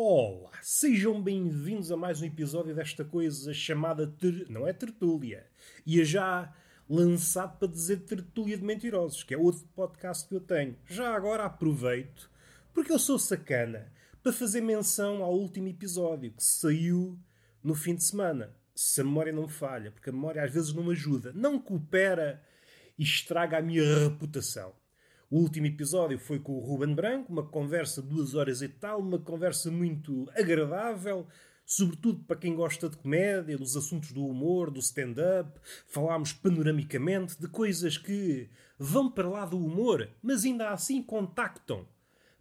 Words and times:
Olá, 0.00 0.52
sejam 0.62 1.20
bem-vindos 1.20 1.90
a 1.90 1.96
mais 1.96 2.22
um 2.22 2.24
episódio 2.24 2.72
desta 2.72 3.04
coisa 3.04 3.52
chamada 3.52 4.06
ter... 4.06 4.48
não 4.48 4.64
é 4.64 4.72
tertúlia, 4.72 5.44
e 5.84 6.00
é 6.00 6.04
já 6.04 6.54
lançado 6.88 7.58
para 7.58 7.66
dizer 7.66 8.04
tertúlia 8.04 8.56
de 8.56 8.62
mentirosos, 8.62 9.24
que 9.24 9.34
é 9.34 9.36
outro 9.36 9.66
podcast 9.74 10.28
que 10.28 10.36
eu 10.36 10.40
tenho. 10.40 10.76
Já 10.86 11.12
agora 11.12 11.44
aproveito, 11.46 12.30
porque 12.72 12.92
eu 12.92 12.98
sou 13.00 13.18
sacana, 13.18 13.92
para 14.22 14.32
fazer 14.32 14.60
menção 14.60 15.20
ao 15.24 15.34
último 15.34 15.66
episódio 15.66 16.30
que 16.30 16.44
saiu 16.44 17.18
no 17.60 17.74
fim 17.74 17.96
de 17.96 18.04
semana. 18.04 18.54
Se 18.76 19.00
a 19.00 19.04
memória 19.04 19.32
não 19.32 19.42
me 19.42 19.52
falha, 19.52 19.90
porque 19.90 20.10
a 20.10 20.12
memória 20.12 20.44
às 20.44 20.52
vezes 20.52 20.72
não 20.72 20.84
me 20.84 20.92
ajuda, 20.92 21.32
não 21.34 21.58
coopera 21.58 22.40
e 22.96 23.02
estraga 23.02 23.58
a 23.58 23.62
minha 23.62 23.82
reputação. 24.04 24.77
O 25.30 25.40
último 25.40 25.66
episódio 25.66 26.18
foi 26.18 26.38
com 26.38 26.52
o 26.52 26.60
Ruben 26.60 26.94
Branco, 26.94 27.30
uma 27.30 27.42
conversa 27.42 28.00
de 28.00 28.08
duas 28.08 28.34
horas 28.34 28.62
e 28.62 28.68
tal, 28.68 28.98
uma 29.00 29.18
conversa 29.18 29.70
muito 29.70 30.26
agradável, 30.34 31.26
sobretudo 31.66 32.24
para 32.24 32.38
quem 32.38 32.54
gosta 32.54 32.88
de 32.88 32.96
comédia, 32.96 33.58
dos 33.58 33.76
assuntos 33.76 34.10
do 34.10 34.24
humor, 34.24 34.70
do 34.70 34.80
stand-up. 34.80 35.60
Falámos 35.86 36.32
panoramicamente 36.32 37.38
de 37.38 37.46
coisas 37.46 37.98
que 37.98 38.48
vão 38.78 39.10
para 39.10 39.28
lá 39.28 39.44
do 39.44 39.58
humor, 39.58 40.08
mas 40.22 40.46
ainda 40.46 40.70
assim 40.70 41.02
contactam 41.02 41.86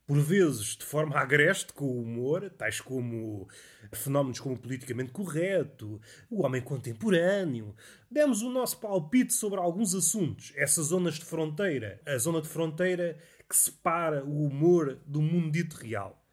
por 0.08 0.20
vezes 0.20 0.78
de 0.78 0.86
forma 0.86 1.16
agreste 1.20 1.74
com 1.74 1.86
o 1.86 2.02
humor, 2.02 2.50
tais 2.58 2.80
como 2.80 3.48
fenómenos 3.92 4.40
como 4.40 4.56
o 4.56 4.58
politicamente 4.58 5.12
correto, 5.12 6.02
o 6.30 6.44
homem 6.44 6.62
contemporâneo. 6.62 7.76
Demos 8.10 8.42
o 8.42 8.50
nosso 8.50 8.80
palpite 8.80 9.34
sobre 9.34 9.60
alguns 9.60 9.94
assuntos, 9.94 10.54
essas 10.56 10.88
zonas 10.88 11.16
de 11.16 11.26
fronteira, 11.26 12.02
a 12.06 12.18
zona 12.18 12.42
de 12.42 12.48
fronteira 12.48 13.18
que 13.48 13.56
separa 13.56 14.24
o 14.24 14.46
humor 14.46 14.98
do 15.06 15.22
mundo 15.22 15.52
dito 15.52 15.76
real. 15.76 16.24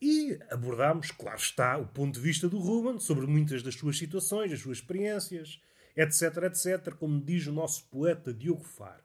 E 0.00 0.38
abordámos, 0.50 1.10
claro 1.10 1.38
está, 1.38 1.76
o 1.76 1.86
ponto 1.86 2.14
de 2.14 2.20
vista 2.20 2.48
do 2.48 2.58
Ruben 2.58 2.98
sobre 2.98 3.26
muitas 3.26 3.62
das 3.62 3.74
suas 3.74 3.98
situações, 3.98 4.52
as 4.52 4.60
suas 4.60 4.78
experiências, 4.78 5.60
etc, 5.94 6.44
etc, 6.44 6.94
como 6.94 7.20
diz 7.20 7.46
o 7.46 7.52
nosso 7.52 7.84
poeta 7.90 8.32
Diogo 8.32 8.64
Faro. 8.64 9.02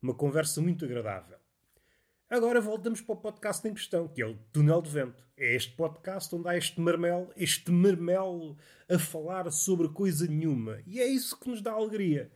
Uma 0.00 0.14
conversa 0.14 0.60
muito 0.60 0.84
agradável. 0.84 1.39
Agora 2.30 2.60
voltamos 2.60 3.00
para 3.00 3.12
o 3.12 3.16
podcast 3.16 3.66
em 3.66 3.74
questão, 3.74 4.06
que 4.06 4.22
é 4.22 4.24
o 4.24 4.36
Túnel 4.52 4.80
de 4.80 4.88
Vento. 4.88 5.26
É 5.36 5.56
este 5.56 5.74
podcast 5.74 6.32
onde 6.32 6.48
há 6.48 6.56
este 6.56 6.80
marmelo, 6.80 7.28
este 7.36 7.72
marmelo 7.72 8.56
a 8.88 9.00
falar 9.00 9.50
sobre 9.50 9.88
coisa 9.88 10.28
nenhuma. 10.28 10.78
E 10.86 11.00
é 11.00 11.08
isso 11.08 11.36
que 11.36 11.50
nos 11.50 11.60
dá 11.60 11.72
alegria. 11.72 12.30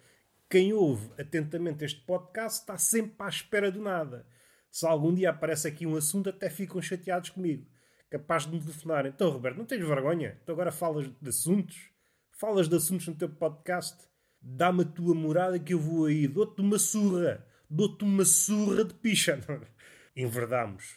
Quem 0.51 0.73
ouve 0.73 1.13
atentamente 1.17 1.85
este 1.85 2.01
podcast 2.01 2.63
está 2.63 2.77
sempre 2.77 3.15
à 3.21 3.29
espera 3.29 3.71
do 3.71 3.81
nada. 3.81 4.27
Se 4.69 4.85
algum 4.85 5.15
dia 5.15 5.31
aparece 5.31 5.69
aqui 5.69 5.87
um 5.87 5.95
assunto, 5.95 6.29
até 6.29 6.51
ficam 6.51 6.83
chateados 6.83 7.31
comigo. 7.31 7.65
Capaz 8.11 8.47
de 8.47 8.53
me 8.53 8.61
telefonar. 8.61 9.07
Então, 9.07 9.31
Roberto, 9.31 9.59
não 9.59 9.65
tens 9.65 9.87
vergonha? 9.87 10.41
Tu 10.45 10.51
agora 10.51 10.73
falas 10.73 11.09
de 11.23 11.29
assuntos? 11.29 11.91
Falas 12.33 12.69
de 12.69 12.75
assuntos 12.75 13.07
no 13.07 13.15
teu 13.15 13.29
podcast? 13.29 13.97
Dá-me 14.43 14.83
a 14.83 14.87
tua 14.87 15.15
morada 15.15 15.57
que 15.57 15.73
eu 15.73 15.79
vou 15.79 16.07
aí. 16.07 16.27
Dou-te 16.27 16.61
uma 16.61 16.81
surra. 16.81 17.47
Dou-te 17.69 18.05
uma 18.05 18.25
surra 18.25 18.85
de 18.85 18.95
picha. 18.95 19.41
enverdamos 20.17 20.97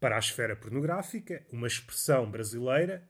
para 0.00 0.16
a 0.16 0.18
esfera 0.18 0.54
pornográfica, 0.54 1.46
uma 1.50 1.66
expressão 1.66 2.30
brasileira, 2.30 3.08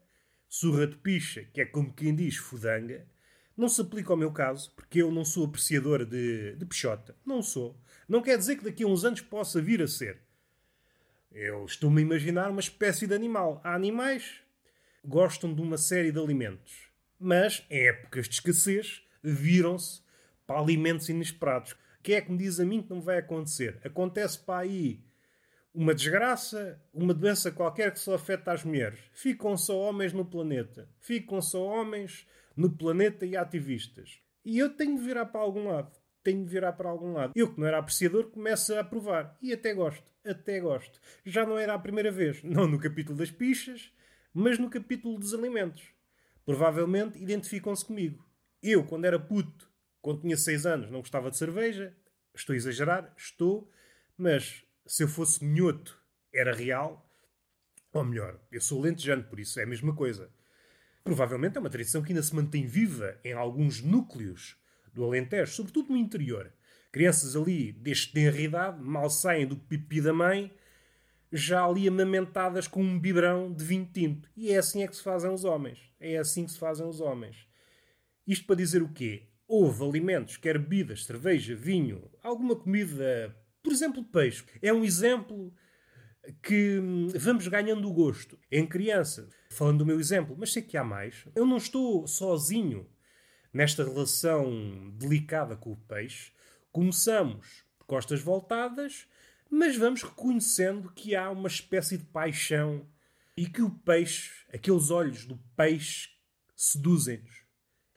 surra 0.49 0.87
de 0.87 0.97
picha, 0.97 1.45
que 1.53 1.61
é 1.61 1.65
como 1.65 1.93
quem 1.93 2.15
diz 2.15 2.37
fudanga, 2.37 3.07
não 3.57 3.69
se 3.69 3.81
aplica 3.81 4.13
ao 4.13 4.17
meu 4.17 4.33
caso, 4.33 4.73
porque 4.75 5.01
eu 5.01 5.11
não 5.11 5.25
sou 5.25 5.47
apreciador 5.47 6.05
de, 6.05 6.57
de 6.57 6.67
pichota. 6.67 7.17
Não 7.25 7.43
sou. 7.43 7.81
Não 8.09 8.21
quer 8.21 8.37
dizer 8.37 8.57
que 8.57 8.65
daqui 8.65 8.83
a 8.83 8.87
uns 8.87 9.05
anos 9.05 9.21
possa 9.21 9.63
vir 9.63 9.81
a 9.81 9.87
ser. 9.87 10.21
Eu 11.31 11.65
estou-me 11.65 12.01
a 12.01 12.05
imaginar 12.05 12.51
uma 12.51 12.61
espécie 12.61 13.07
de 13.07 13.15
animal. 13.15 13.61
Há 13.63 13.75
animais 13.75 14.41
que 15.03 15.09
gostam 15.09 15.55
de 15.55 15.63
uma 15.63 15.79
série 15.79 16.11
de 16.11 16.19
alimentos. 16.19 16.89
Mas, 17.19 17.65
em 17.71 17.87
épocas 17.87 18.29
de 18.29 18.35
escassez, 18.35 19.03
viram-se 19.23 20.03
para 20.47 20.59
alimentos 20.59 21.09
inesperados. 21.09 21.77
Quem 22.05 22.17
é 22.17 22.21
que 22.21 22.31
me 22.31 22.37
diz 22.37 22.61
a 22.61 22.67
mim 22.67 22.83
que 22.83 22.91
não 22.91 23.01
vai 23.01 23.17
acontecer? 23.17 23.81
Acontece 23.83 24.39
para 24.39 24.59
aí 24.59 25.03
uma 25.75 25.95
desgraça, 25.95 26.79
uma 26.93 27.15
doença 27.15 27.51
qualquer 27.51 27.91
que 27.93 27.99
só 27.99 28.15
afeta 28.15 28.53
as 28.53 28.63
mulheres. 28.63 29.01
Ficam 29.11 29.57
só 29.57 29.81
homens 29.81 30.13
no 30.13 30.23
planeta. 30.23 30.87
Ficam 31.01 31.41
só 31.41 31.65
homens 31.65 32.27
no 32.55 32.71
planeta 32.71 33.25
e 33.25 33.35
ativistas. 33.35 34.21
E 34.45 34.59
eu 34.59 34.69
tenho 34.69 34.99
de 34.99 35.03
virar 35.03 35.25
para 35.25 35.41
algum 35.41 35.69
lado. 35.69 35.99
Tenho 36.23 36.45
de 36.45 36.51
virar 36.51 36.75
para 36.75 36.91
algum 36.91 37.15
lado. 37.15 37.33
Eu, 37.35 37.55
que 37.55 37.59
não 37.59 37.67
era 37.67 37.79
apreciador, 37.79 38.31
começo 38.31 38.75
a 38.75 38.81
aprovar. 38.81 39.39
E 39.41 39.51
até 39.55 39.73
gosto. 39.73 40.05
Até 40.27 40.61
gosto. 40.61 41.01
Já 41.25 41.47
não 41.47 41.57
era 41.57 41.73
a 41.73 41.79
primeira 41.79 42.13
vez. 42.13 42.43
Não 42.45 42.69
no 42.69 42.79
capítulo 42.79 43.17
das 43.17 43.31
pichas, 43.31 43.91
mas 44.35 44.59
no 44.59 44.69
capítulo 44.69 45.19
dos 45.19 45.33
alimentos. 45.33 45.85
Provavelmente 46.45 47.19
identificam-se 47.19 47.83
comigo. 47.83 48.23
Eu, 48.63 48.85
quando 48.85 49.07
era 49.07 49.19
puto, 49.19 49.73
quando 50.05 50.21
tinha 50.21 50.37
6 50.37 50.67
anos, 50.67 50.91
não 50.91 51.01
gostava 51.01 51.31
de 51.31 51.39
cerveja. 51.39 51.97
Estou 52.35 52.53
a 52.53 52.57
exagerar? 52.57 53.15
Estou. 53.17 53.71
Mas 54.19 54.63
se 54.87 55.03
eu 55.03 55.09
fosse 55.09 55.43
minhoto, 55.43 55.99
era 56.31 56.55
real. 56.55 57.11
Ou 57.91 58.05
melhor, 58.05 58.39
eu 58.53 58.61
sou 58.61 58.83
lentejano, 58.83 59.25
por 59.25 59.41
isso 59.41 59.59
é 59.59 59.63
a 59.63 59.67
mesma 59.67 59.95
coisa. 59.95 60.31
Provavelmente 61.03 61.57
é 61.57 61.61
uma 61.61 61.71
tradição 61.71 62.03
que 62.03 62.13
ainda 62.13 62.23
se 62.23 62.35
mantém 62.35 62.67
viva 62.67 63.19
em 63.25 63.33
alguns 63.33 63.81
núcleos 63.81 64.59
do 64.93 65.03
Alentejo, 65.05 65.53
sobretudo 65.53 65.91
no 65.91 65.97
interior. 65.97 66.53
Crianças 66.93 67.35
ali, 67.35 67.73
deste 67.73 68.13
tenra 68.13 68.39
idade, 68.39 68.83
mal 68.83 69.09
saem 69.09 69.47
do 69.47 69.57
pipi 69.57 70.03
da 70.03 70.13
mãe, 70.13 70.55
já 71.33 71.65
ali 71.65 71.89
amamentadas 71.89 72.69
com 72.69 72.83
um 72.83 73.01
biberão 73.01 73.51
de 73.51 73.65
vinho 73.65 73.89
tinto. 73.91 74.29
E 74.37 74.53
é 74.53 74.59
assim 74.59 74.83
é 74.83 74.87
que 74.87 74.97
se 74.97 75.03
fazem 75.03 75.31
os 75.31 75.47
homens. 75.47 75.79
É 75.99 76.19
assim 76.19 76.45
que 76.45 76.53
se 76.53 76.59
fazem 76.59 76.87
os 76.87 77.01
homens. 77.01 77.49
Isto 78.27 78.47
para 78.47 78.57
dizer 78.57 78.83
o 78.83 78.93
quê? 78.93 79.31
Houve 79.47 79.85
alimentos, 79.85 80.37
quer 80.37 80.59
bebidas, 80.59 81.05
cerveja, 81.05 81.55
vinho, 81.55 82.11
alguma 82.23 82.57
comida, 82.57 83.37
por 83.63 83.73
exemplo, 83.73 84.05
peixe. 84.05 84.45
É 84.63 84.73
um 84.73 84.85
exemplo 84.85 85.53
que 86.43 86.79
hum, 86.79 87.09
vamos 87.15 87.47
ganhando 87.49 87.89
o 87.89 87.93
gosto. 87.93 88.39
Em 88.51 88.67
criança, 88.67 89.29
falando 89.51 89.79
do 89.79 89.87
meu 89.87 90.01
exemplo, 90.01 90.37
mas 90.39 90.53
sei 90.53 90.63
que 90.63 90.77
há 90.77 90.85
mais, 90.85 91.27
eu 91.35 91.45
não 91.47 91.57
estou 91.57 92.07
sozinho 92.07 92.89
nesta 93.53 93.85
relação 93.85 94.91
delicada 94.97 95.57
com 95.57 95.73
o 95.73 95.77
peixe. 95.77 96.33
Começamos 96.73 97.65
de 97.79 97.87
costas 97.87 98.21
voltadas, 98.21 99.07
mas 99.49 99.77
vamos 99.77 100.03
reconhecendo 100.03 100.91
que 100.93 101.15
há 101.15 101.31
uma 101.31 101.49
espécie 101.49 101.99
de 101.99 102.05
paixão 102.05 102.89
e 103.37 103.47
que 103.47 103.63
o 103.63 103.71
peixe, 103.71 104.45
aqueles 104.53 104.91
olhos 104.91 105.25
do 105.25 105.37
peixe, 105.57 106.09
seduzem-nos. 106.57 107.44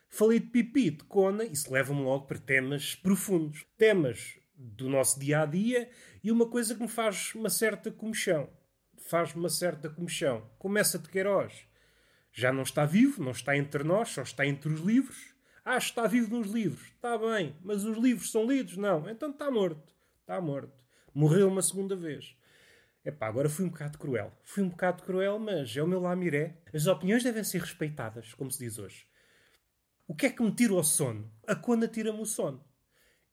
Falei 0.08 0.40
de 0.40 0.46
pipi, 0.46 0.90
de 0.90 1.04
cona, 1.04 1.44
isso 1.44 1.72
leva-me 1.72 2.02
logo 2.02 2.26
para 2.26 2.38
temas 2.38 2.94
profundos. 2.94 3.64
Temas 3.76 4.38
do 4.54 4.88
nosso 4.88 5.20
dia 5.20 5.42
a 5.42 5.46
dia 5.46 5.88
e 6.24 6.32
uma 6.32 6.46
coisa 6.46 6.74
que 6.74 6.80
me 6.80 6.88
faz 6.88 7.34
uma 7.34 7.50
certa 7.50 7.90
comichão. 7.90 8.48
Faz-me 8.96 9.40
uma 9.40 9.48
certa 9.48 9.88
comichão. 9.88 10.50
Começa 10.58 10.98
de 10.98 11.08
Queiroz. 11.08 11.66
Já 12.32 12.52
não 12.52 12.62
está 12.62 12.84
vivo, 12.84 13.22
não 13.22 13.32
está 13.32 13.56
entre 13.56 13.84
nós, 13.84 14.08
só 14.08 14.22
está 14.22 14.46
entre 14.46 14.72
os 14.72 14.80
livros. 14.80 15.34
Ah, 15.64 15.76
está 15.76 16.06
vivo 16.06 16.36
nos 16.36 16.50
livros. 16.50 16.88
Está 16.94 17.16
bem, 17.18 17.54
mas 17.62 17.84
os 17.84 17.98
livros 17.98 18.30
são 18.30 18.46
lidos? 18.46 18.76
Não. 18.76 19.08
Então 19.08 19.30
está 19.30 19.50
morto. 19.50 19.94
Está 20.20 20.40
morto. 20.40 20.72
Morreu 21.14 21.48
uma 21.48 21.62
segunda 21.62 21.94
vez. 21.94 22.36
Epá, 23.04 23.26
agora 23.26 23.48
fui 23.48 23.64
um 23.64 23.70
bocado 23.70 23.98
cruel. 23.98 24.32
Fui 24.42 24.62
um 24.62 24.68
bocado 24.68 25.02
cruel, 25.02 25.38
mas 25.38 25.76
é 25.76 25.82
o 25.82 25.86
meu 25.86 26.00
lamiré. 26.00 26.56
As 26.72 26.86
opiniões 26.86 27.22
devem 27.22 27.44
ser 27.44 27.60
respeitadas, 27.60 28.34
como 28.34 28.50
se 28.50 28.58
diz 28.58 28.78
hoje. 28.78 29.06
O 30.08 30.14
que 30.14 30.24
é 30.24 30.30
que 30.30 30.42
me 30.42 30.50
tira 30.50 30.72
o 30.72 30.82
sono? 30.82 31.30
A 31.46 31.54
cona 31.54 31.86
tira-me 31.86 32.22
o 32.22 32.24
sono. 32.24 32.64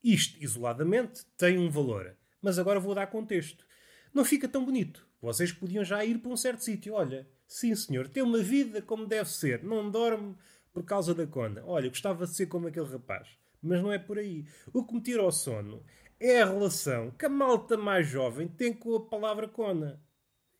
Isto, 0.04 0.44
isoladamente, 0.44 1.26
tem 1.38 1.58
um 1.58 1.70
valor. 1.70 2.18
Mas 2.42 2.60
agora 2.60 2.82
vou 2.82 2.94
dar 2.94 3.08
contexto. 3.08 3.66
Não 4.14 4.26
fica 4.26 4.46
tão 4.46 4.66
bonito. 4.66 5.08
Vocês 5.22 5.54
podiam 5.54 5.86
já 5.86 6.04
ir 6.04 6.20
para 6.20 6.30
um 6.30 6.36
certo 6.36 6.66
sítio. 6.66 6.96
Olha, 6.96 7.26
sim 7.48 7.74
senhor, 7.74 8.10
tem 8.10 8.22
uma 8.22 8.40
vida 8.40 8.82
como 8.82 9.08
deve 9.08 9.30
ser. 9.30 9.64
Não 9.64 9.90
dorme 9.90 10.36
por 10.74 10.84
causa 10.84 11.16
da 11.16 11.26
cona. 11.26 11.64
Olha, 11.66 11.88
gostava 11.88 12.28
de 12.28 12.36
ser 12.36 12.48
como 12.48 12.68
aquele 12.68 12.88
rapaz. 12.88 13.30
Mas 13.62 13.82
não 13.82 13.94
é 13.94 13.98
por 13.98 14.20
aí. 14.20 14.46
O 14.74 14.84
que 14.84 14.94
me 14.94 15.02
tira 15.02 15.24
o 15.24 15.32
sono 15.32 15.82
é 16.20 16.42
a 16.42 16.46
relação 16.46 17.10
que 17.12 17.26
a 17.26 17.30
malta 17.30 17.78
mais 17.78 18.06
jovem 18.06 18.50
tem 18.50 18.74
com 18.74 18.94
a 18.98 19.06
palavra 19.06 19.48
cona. 19.48 20.04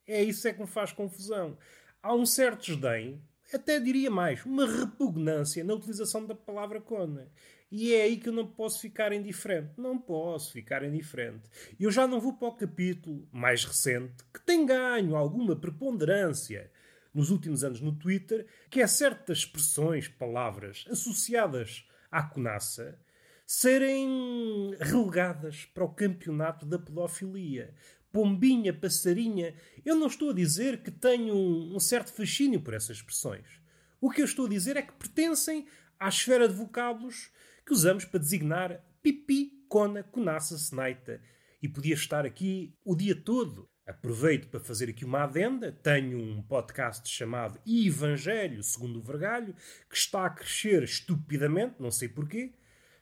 É 0.06 0.22
isso 0.22 0.48
é 0.48 0.54
que 0.54 0.62
me 0.62 0.66
faz 0.66 0.92
confusão. 0.92 1.58
Há 2.02 2.14
um 2.14 2.24
certo 2.24 2.64
desdém 2.64 3.22
até 3.52 3.78
diria 3.78 4.10
mais, 4.10 4.44
uma 4.44 4.66
repugnância 4.66 5.62
na 5.62 5.74
utilização 5.74 6.26
da 6.26 6.34
palavra 6.34 6.80
cona. 6.80 7.30
E 7.70 7.92
é 7.94 8.02
aí 8.02 8.16
que 8.16 8.28
eu 8.28 8.32
não 8.32 8.46
posso 8.46 8.80
ficar 8.80 9.12
indiferente. 9.12 9.72
Não 9.76 9.98
posso 9.98 10.52
ficar 10.52 10.84
indiferente. 10.84 11.48
Eu 11.78 11.90
já 11.90 12.06
não 12.06 12.20
vou 12.20 12.34
para 12.34 12.48
o 12.48 12.56
capítulo 12.56 13.28
mais 13.32 13.64
recente, 13.64 14.24
que 14.32 14.40
tem 14.44 14.64
ganho 14.64 15.16
alguma 15.16 15.56
preponderância 15.56 16.70
nos 17.12 17.30
últimos 17.30 17.64
anos 17.64 17.80
no 17.80 17.96
Twitter, 17.96 18.46
que 18.70 18.80
é 18.80 18.86
certas 18.86 19.38
expressões, 19.38 20.06
palavras 20.06 20.84
associadas 20.88 21.88
à 22.10 22.22
conaça 22.22 22.98
serem 23.46 24.74
relegadas 24.80 25.64
para 25.66 25.84
o 25.84 25.94
campeonato 25.94 26.66
da 26.66 26.78
pedofilia. 26.78 27.72
Pombinha, 28.16 28.72
passarinha. 28.72 29.54
Eu 29.84 29.94
não 29.94 30.06
estou 30.06 30.30
a 30.30 30.32
dizer 30.32 30.82
que 30.82 30.90
tenho 30.90 31.36
um, 31.36 31.78
certo 31.78 32.10
fascínio 32.10 32.62
por 32.62 32.72
essas 32.72 32.96
expressões. 32.96 33.60
O 34.00 34.10
que 34.10 34.22
eu 34.22 34.24
estou 34.24 34.46
a 34.46 34.48
dizer 34.48 34.74
é 34.78 34.80
que 34.80 34.94
pertencem 34.94 35.66
à 36.00 36.08
esfera 36.08 36.48
de 36.48 36.54
vocábulos 36.54 37.30
que 37.66 37.74
usamos 37.74 38.06
para 38.06 38.18
designar 38.18 38.82
pipi, 39.02 39.52
cona, 39.68 40.02
conaça, 40.02 40.56
senaita. 40.56 41.20
E 41.60 41.68
podia 41.68 41.92
estar 41.92 42.24
aqui 42.24 42.72
o 42.82 42.96
dia 42.96 43.14
todo. 43.14 43.68
Aproveito 43.86 44.48
para 44.48 44.60
fazer 44.60 44.88
aqui 44.88 45.04
uma 45.04 45.24
adenda. 45.24 45.70
Tenho 45.70 46.18
um 46.18 46.42
podcast 46.42 47.06
chamado 47.06 47.60
Evangelho 47.66 48.62
segundo 48.62 48.98
o 48.98 49.02
Vergalho, 49.02 49.54
que 49.90 49.96
está 49.96 50.24
a 50.24 50.30
crescer 50.30 50.82
estupidamente, 50.82 51.74
não 51.78 51.90
sei 51.90 52.08
porquê. 52.08 52.54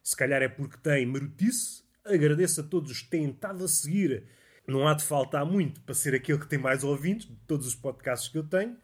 Se 0.03 0.17
calhar 0.17 0.43
é 0.43 0.49
porque 0.49 0.77
tem 0.79 1.07
marotice. 1.07 1.85
Agradeço 2.05 2.63
a 2.63 2.65
todos 2.65 2.91
os 2.91 3.03
que 3.03 3.11
têm 3.11 3.31
estado 3.31 3.63
a 3.63 3.69
seguir. 3.69 4.27
Não 4.67 4.89
há 4.89 4.95
de 4.95 5.05
faltar 5.05 5.45
muito 5.45 5.81
para 5.83 5.95
ser 5.95 6.15
aquele 6.15 6.39
que 6.39 6.49
tem 6.49 6.59
mais 6.59 6.83
ouvintes 6.83 7.27
de 7.29 7.37
todos 7.47 7.67
os 7.67 7.75
podcasts 7.75 8.29
que 8.29 8.39
eu 8.39 8.45
tenho. 8.45 8.77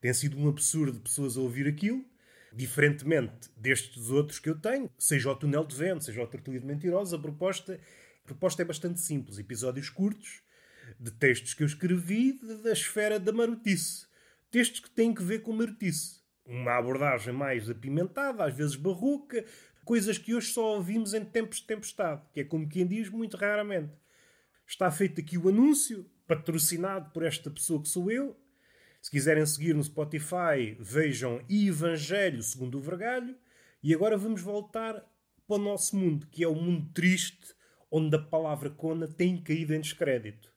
Tem 0.00 0.12
sido 0.12 0.38
um 0.38 0.48
absurdo 0.48 0.92
de 0.92 1.00
pessoas 1.00 1.36
a 1.36 1.40
ouvir 1.40 1.66
aquilo. 1.66 2.04
Diferentemente 2.52 3.48
destes 3.56 4.10
outros 4.10 4.38
que 4.38 4.50
eu 4.50 4.58
tenho, 4.58 4.90
seja 4.98 5.30
o 5.30 5.34
Túnel 5.36 5.64
de 5.64 5.74
Vento, 5.74 6.04
seja 6.04 6.22
o 6.22 6.26
Tertulia 6.26 6.60
de 6.60 6.66
Mentirosos, 6.66 7.14
a 7.14 7.18
proposta, 7.18 7.80
a 8.22 8.26
proposta 8.26 8.60
é 8.60 8.64
bastante 8.64 9.00
simples. 9.00 9.38
Episódios 9.38 9.88
curtos, 9.88 10.42
de 11.00 11.10
textos 11.10 11.54
que 11.54 11.62
eu 11.62 11.66
escrevi 11.66 12.38
da 12.62 12.72
esfera 12.72 13.18
da 13.18 13.32
marotice. 13.32 14.06
Textos 14.50 14.80
que 14.80 14.90
têm 14.90 15.14
que 15.14 15.22
ver 15.22 15.40
com 15.40 15.52
marotice. 15.52 16.20
Uma 16.44 16.76
abordagem 16.76 17.32
mais 17.32 17.70
apimentada, 17.70 18.44
às 18.44 18.54
vezes 18.54 18.76
barroca, 18.76 19.44
coisas 19.84 20.18
que 20.18 20.34
hoje 20.34 20.48
só 20.48 20.74
ouvimos 20.74 21.14
em 21.14 21.24
tempos 21.24 21.58
de 21.58 21.66
tempestade, 21.66 22.22
que 22.34 22.40
é 22.40 22.44
como 22.44 22.68
quem 22.68 22.86
diz 22.86 23.08
muito 23.08 23.36
raramente. 23.36 23.92
Está 24.66 24.90
feito 24.90 25.20
aqui 25.20 25.36
o 25.36 25.48
anúncio, 25.48 26.08
patrocinado 26.26 27.10
por 27.10 27.24
esta 27.24 27.50
pessoa 27.50 27.82
que 27.82 27.88
sou 27.88 28.10
eu. 28.10 28.36
Se 29.00 29.10
quiserem 29.10 29.44
seguir 29.44 29.74
no 29.74 29.82
Spotify, 29.82 30.76
vejam 30.78 31.44
Evangelho 31.48 32.42
segundo 32.42 32.78
o 32.78 32.80
Vergalho. 32.80 33.36
E 33.82 33.92
agora 33.92 34.16
vamos 34.16 34.40
voltar 34.40 35.04
para 35.46 35.56
o 35.56 35.58
nosso 35.58 35.96
mundo, 35.96 36.26
que 36.28 36.44
é 36.44 36.48
o 36.48 36.54
mundo 36.54 36.90
triste, 36.92 37.54
onde 37.90 38.16
a 38.16 38.22
palavra 38.22 38.70
cona 38.70 39.08
tem 39.08 39.42
caído 39.42 39.74
em 39.74 39.80
descrédito. 39.80 40.52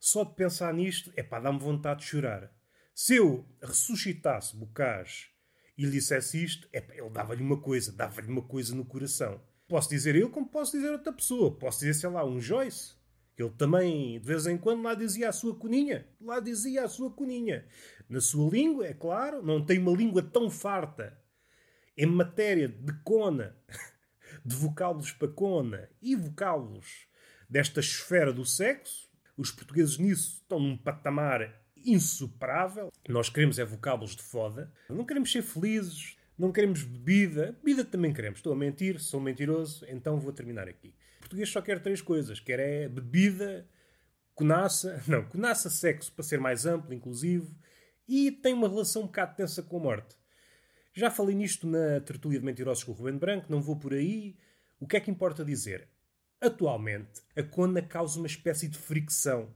Só 0.00 0.24
de 0.24 0.34
pensar 0.34 0.72
nisto, 0.74 1.12
é 1.14 1.22
para 1.22 1.44
dar-me 1.44 1.58
vontade 1.58 2.00
de 2.00 2.06
chorar. 2.06 2.50
Se 2.94 3.16
eu 3.16 3.46
ressuscitasse 3.62 4.56
Bocage 4.56 5.30
e 5.78 5.84
lhe 5.84 5.92
dissesse 5.92 6.42
isto, 6.42 6.68
é 6.72 6.84
ele 6.92 7.10
dava-lhe 7.10 7.42
uma 7.42 7.60
coisa, 7.60 7.92
dava-lhe 7.92 8.28
uma 8.28 8.42
coisa 8.42 8.74
no 8.74 8.84
coração. 8.84 9.40
Posso 9.68 9.88
dizer 9.88 10.16
eu 10.16 10.28
como 10.28 10.48
posso 10.48 10.72
dizer 10.72 10.90
outra 10.90 11.12
pessoa. 11.12 11.56
Posso 11.56 11.78
dizer, 11.80 11.94
sei 11.94 12.10
lá, 12.10 12.24
um 12.24 12.40
Joyce. 12.40 12.94
Ele 13.36 13.50
também, 13.50 14.20
de 14.20 14.26
vez 14.26 14.46
em 14.46 14.58
quando, 14.58 14.82
lá 14.82 14.94
dizia 14.94 15.28
a 15.28 15.32
sua 15.32 15.54
coninha. 15.54 16.06
Lá 16.20 16.38
dizia 16.38 16.84
a 16.84 16.88
sua 16.88 17.10
coninha. 17.10 17.66
Na 18.08 18.20
sua 18.20 18.50
língua, 18.50 18.86
é 18.86 18.92
claro, 18.92 19.42
não 19.42 19.64
tem 19.64 19.78
uma 19.78 19.96
língua 19.96 20.22
tão 20.22 20.50
farta. 20.50 21.18
Em 21.96 22.06
matéria 22.06 22.68
de 22.68 22.92
cona, 23.02 23.56
de 24.44 24.54
vocábulos 24.54 25.12
para 25.12 25.28
cona 25.28 25.88
e 26.00 26.14
vocábulos 26.14 27.06
desta 27.48 27.80
esfera 27.80 28.32
do 28.32 28.44
sexo, 28.44 29.10
os 29.36 29.50
portugueses 29.50 29.98
nisso 29.98 30.40
estão 30.42 30.60
num 30.60 30.76
patamar 30.76 31.62
insuperável. 31.84 32.92
Nós 33.08 33.28
queremos 33.28 33.58
é 33.58 33.64
vocábulos 33.64 34.14
de 34.14 34.22
foda. 34.22 34.72
Não 34.88 35.04
queremos 35.04 35.32
ser 35.32 35.42
felizes, 35.42 36.16
não 36.38 36.52
queremos 36.52 36.82
bebida. 36.82 37.56
Bebida 37.62 37.84
também 37.84 38.12
queremos. 38.12 38.38
Estou 38.38 38.52
a 38.52 38.56
mentir, 38.56 39.00
sou 39.00 39.20
mentiroso, 39.20 39.84
então 39.88 40.18
vou 40.18 40.32
terminar 40.32 40.68
aqui. 40.68 40.94
Português 41.22 41.48
só 41.48 41.62
quer 41.62 41.80
três 41.80 42.02
coisas. 42.02 42.40
Quer 42.40 42.60
é 42.60 42.88
bebida, 42.88 43.66
conaça... 44.34 45.02
Não, 45.08 45.24
conaça, 45.24 45.70
sexo, 45.70 46.12
para 46.12 46.24
ser 46.24 46.38
mais 46.38 46.66
amplo, 46.66 46.92
inclusivo. 46.92 47.56
E 48.06 48.30
tem 48.30 48.52
uma 48.52 48.68
relação 48.68 49.02
um 49.02 49.06
bocado 49.06 49.36
tensa 49.36 49.62
com 49.62 49.78
a 49.78 49.80
morte. 49.80 50.16
Já 50.92 51.10
falei 51.10 51.34
nisto 51.34 51.66
na 51.66 52.00
tertulia 52.00 52.38
de 52.38 52.44
mentirosos 52.44 52.84
com 52.84 52.92
o 52.92 52.94
Rubén 52.94 53.16
Branco, 53.16 53.46
não 53.48 53.62
vou 53.62 53.76
por 53.76 53.94
aí. 53.94 54.36
O 54.78 54.86
que 54.86 54.96
é 54.96 55.00
que 55.00 55.10
importa 55.10 55.44
dizer? 55.44 55.88
Atualmente, 56.40 57.22
a 57.34 57.42
cona 57.42 57.80
causa 57.80 58.18
uma 58.18 58.26
espécie 58.26 58.68
de 58.68 58.76
fricção, 58.76 59.54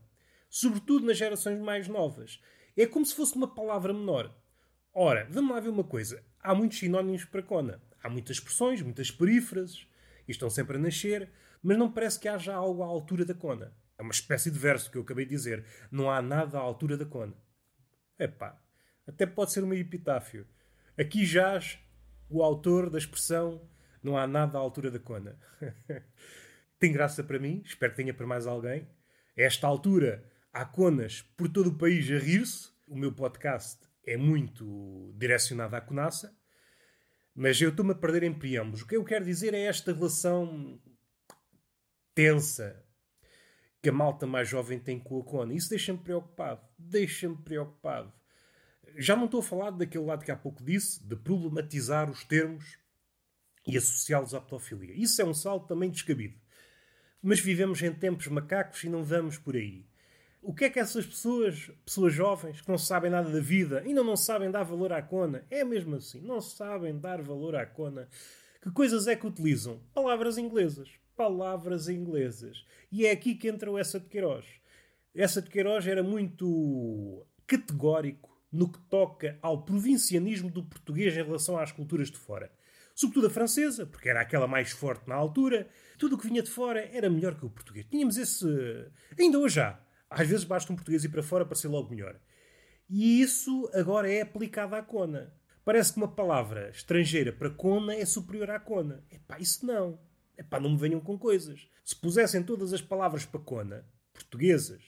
sobretudo 0.49 1.05
nas 1.05 1.17
gerações 1.17 1.59
mais 1.59 1.87
novas. 1.87 2.41
É 2.75 2.87
como 2.87 3.05
se 3.05 3.13
fosse 3.13 3.35
uma 3.35 3.53
palavra 3.53 3.93
menor. 3.93 4.33
Ora, 4.93 5.27
vamos 5.29 5.51
lá 5.51 5.59
ver 5.59 5.69
uma 5.69 5.83
coisa. 5.83 6.23
Há 6.39 6.55
muitos 6.55 6.79
sinónimos 6.79 7.25
para 7.25 7.43
cona. 7.43 7.81
Há 8.01 8.09
muitas 8.09 8.37
expressões, 8.37 8.81
muitas 8.81 9.11
perífrases, 9.11 9.85
e 10.27 10.31
estão 10.31 10.49
sempre 10.49 10.77
a 10.77 10.79
nascer, 10.79 11.29
mas 11.67 11.77
não 11.77 11.91
parece 11.91 12.17
que 12.17 12.29
haja 12.29 12.55
algo 12.55 12.81
à 12.81 12.85
altura 12.85 13.25
da 13.25 13.33
cona. 13.33 13.73
É 13.97 14.01
uma 14.01 14.13
espécie 14.13 14.49
de 14.49 14.57
verso 14.57 14.89
que 14.89 14.97
eu 14.97 15.01
acabei 15.01 15.25
de 15.25 15.31
dizer. 15.31 15.65
Não 15.91 16.09
há 16.09 16.21
nada 16.21 16.57
à 16.57 16.61
altura 16.61 16.95
da 16.95 17.03
cona. 17.03 17.35
Epá, 18.17 18.57
até 19.05 19.25
pode 19.25 19.51
ser 19.51 19.65
uma 19.65 19.75
epitáfio. 19.75 20.47
Aqui 20.97 21.25
jaz 21.25 21.77
o 22.29 22.41
autor 22.41 22.89
da 22.89 22.97
expressão 22.97 23.69
não 24.01 24.17
há 24.17 24.25
nada 24.25 24.57
à 24.57 24.61
altura 24.61 24.89
da 24.89 24.97
cona. 24.97 25.37
tem 26.79 26.93
graça 26.93 27.21
para 27.21 27.37
mim, 27.37 27.61
espero 27.65 27.91
que 27.91 27.97
tenha 27.97 28.13
para 28.13 28.25
mais 28.25 28.47
alguém. 28.47 28.87
A 29.37 29.41
esta 29.41 29.67
altura, 29.67 30.23
há 30.53 30.63
conas 30.63 31.21
por 31.35 31.49
todo 31.49 31.67
o 31.67 31.77
país 31.77 32.09
a 32.09 32.17
rir-se. 32.17 32.69
O 32.87 32.95
meu 32.95 33.11
podcast 33.11 33.85
é 34.05 34.15
muito 34.15 35.13
direcionado 35.17 35.75
à 35.75 35.81
conaça. 35.81 36.33
Mas 37.35 37.59
eu 37.59 37.71
estou-me 37.71 37.91
a 37.91 37.95
perder 37.95 38.23
em 38.23 38.33
preâmbulos. 38.33 38.83
O 38.83 38.87
que 38.87 38.95
eu 38.95 39.03
quero 39.03 39.25
dizer 39.25 39.53
é 39.53 39.63
esta 39.63 39.91
relação 39.91 40.81
tensa 42.17 42.83
que 43.81 43.89
a 43.89 43.93
malta 43.93 44.25
mais 44.25 44.49
jovem 44.49 44.79
tem 44.79 44.99
com 44.99 45.19
a 45.19 45.23
cona. 45.23 45.53
Isso 45.53 45.69
deixa-me 45.69 45.99
preocupado. 45.99 46.61
Deixa-me 46.77 47.37
preocupado. 47.37 48.11
Já 48.95 49.15
não 49.15 49.25
estou 49.25 49.41
a 49.41 49.43
falar 49.43 49.69
daquele 49.71 50.05
lado 50.05 50.25
que 50.25 50.31
há 50.31 50.35
pouco 50.35 50.63
disse, 50.63 51.05
de 51.07 51.15
problematizar 51.15 52.09
os 52.09 52.23
termos 52.23 52.79
e 53.67 53.77
associá-los 53.77 54.33
à 54.33 54.41
pedofilia. 54.41 54.95
Isso 54.95 55.21
é 55.21 55.25
um 55.25 55.33
salto 55.33 55.67
também 55.67 55.91
descabido 55.91 56.39
mas 57.21 57.39
vivemos 57.39 57.81
em 57.81 57.93
tempos 57.93 58.27
macacos 58.27 58.83
e 58.83 58.89
não 58.89 59.03
vamos 59.03 59.37
por 59.37 59.55
aí. 59.55 59.85
O 60.41 60.53
que 60.53 60.65
é 60.65 60.69
que 60.69 60.79
essas 60.79 61.05
pessoas, 61.05 61.69
pessoas 61.83 62.13
jovens, 62.13 62.61
que 62.61 62.69
não 62.69 62.77
sabem 62.77 63.11
nada 63.11 63.29
da 63.29 63.39
vida, 63.39 63.81
ainda 63.81 64.03
não 64.03 64.15
sabem 64.15 64.49
dar 64.49 64.63
valor 64.63 64.93
à 64.93 65.01
cona, 65.01 65.45
é 65.49 65.63
mesmo 65.63 65.95
assim, 65.95 66.21
não 66.21 66.39
sabem 66.39 66.97
dar 66.97 67.21
valor 67.21 67.55
à 67.55 67.65
cona, 67.65 68.07
que 68.61 68.71
coisas 68.71 69.07
é 69.07 69.15
que 69.15 69.27
utilizam? 69.27 69.81
Palavras 69.93 70.37
inglesas. 70.37 70.89
Palavras 71.17 71.89
inglesas. 71.89 72.63
E 72.91 73.07
é 73.07 73.11
aqui 73.11 73.33
que 73.33 73.49
entra 73.49 73.71
o 73.71 73.77
Essa 73.77 73.99
de 73.99 74.05
Queiroz. 74.07 74.45
Essa 75.15 75.41
de 75.41 75.49
Queiroz 75.49 75.87
era 75.87 76.03
muito 76.03 77.25
categórico 77.47 78.39
no 78.51 78.71
que 78.71 78.79
toca 78.81 79.37
ao 79.41 79.65
provincianismo 79.65 80.51
do 80.51 80.63
português 80.63 81.17
em 81.17 81.23
relação 81.23 81.57
às 81.57 81.71
culturas 81.71 82.11
de 82.11 82.17
fora. 82.17 82.51
Sobretudo 82.93 83.27
a 83.27 83.29
francesa, 83.31 83.87
porque 83.87 84.09
era 84.09 84.21
aquela 84.21 84.47
mais 84.47 84.71
forte 84.71 85.07
na 85.09 85.15
altura, 85.15 85.67
tudo 85.97 86.15
o 86.15 86.19
que 86.19 86.27
vinha 86.27 86.43
de 86.43 86.51
fora 86.51 86.87
era 86.93 87.09
melhor 87.09 87.35
que 87.35 87.45
o 87.45 87.49
português. 87.49 87.87
Tínhamos 87.89 88.15
esse. 88.15 88.45
Ainda 89.19 89.39
hoje 89.39 89.59
há. 89.59 89.79
Às 90.09 90.27
vezes 90.27 90.45
basta 90.45 90.71
um 90.71 90.75
português 90.75 91.03
ir 91.03 91.09
para 91.09 91.23
fora 91.23 91.45
para 91.45 91.55
ser 91.55 91.67
logo 91.67 91.89
melhor. 91.89 92.19
E 92.87 93.21
isso 93.21 93.69
agora 93.73 94.11
é 94.11 94.21
aplicado 94.21 94.75
à 94.75 94.83
cona. 94.83 95.33
Parece 95.65 95.93
que 95.93 95.97
uma 95.97 96.07
palavra 96.07 96.69
estrangeira 96.69 97.33
para 97.33 97.49
cona 97.49 97.95
é 97.95 98.05
superior 98.05 98.51
à 98.51 98.59
cona. 98.59 99.03
Epá, 99.11 99.39
isso 99.39 99.65
não. 99.65 99.99
Epá, 100.37 100.59
não 100.59 100.71
me 100.71 100.77
venham 100.77 100.99
com 100.99 101.17
coisas. 101.17 101.67
Se 101.83 101.95
pusessem 101.95 102.43
todas 102.43 102.73
as 102.73 102.81
palavras 102.81 103.25
para 103.25 103.39
cona, 103.39 103.85
portuguesas 104.13 104.83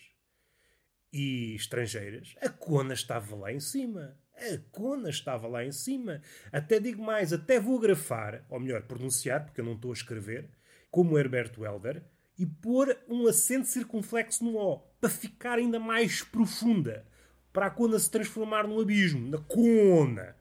e 1.11 1.55
estrangeiras, 1.55 2.35
a 2.41 2.49
cona 2.49 2.93
estava 2.93 3.35
lá 3.35 3.51
em 3.51 3.59
cima. 3.59 4.17
A 4.35 4.57
cona 4.71 5.09
estava 5.09 5.47
lá 5.47 5.65
em 5.65 5.71
cima. 5.71 6.21
Até 6.51 6.79
digo 6.79 7.01
mais, 7.01 7.33
até 7.33 7.59
vou 7.59 7.79
grafar, 7.79 8.45
ou 8.49 8.59
melhor, 8.59 8.83
pronunciar, 8.83 9.43
porque 9.43 9.59
eu 9.59 9.65
não 9.65 9.73
estou 9.73 9.91
a 9.91 9.93
escrever, 9.93 10.49
como 10.91 11.17
Herbert 11.17 11.51
Welder, 11.57 12.03
e 12.37 12.45
pôr 12.45 12.97
um 13.09 13.27
acento 13.27 13.67
circunflexo 13.67 14.43
no 14.43 14.55
O, 14.55 14.79
para 15.01 15.09
ficar 15.09 15.57
ainda 15.57 15.79
mais 15.79 16.23
profunda, 16.23 17.05
para 17.51 17.65
a 17.65 17.71
cona 17.71 17.99
se 17.99 18.09
transformar 18.09 18.67
num 18.67 18.79
abismo, 18.79 19.27
na 19.27 19.39
cona. 19.39 20.37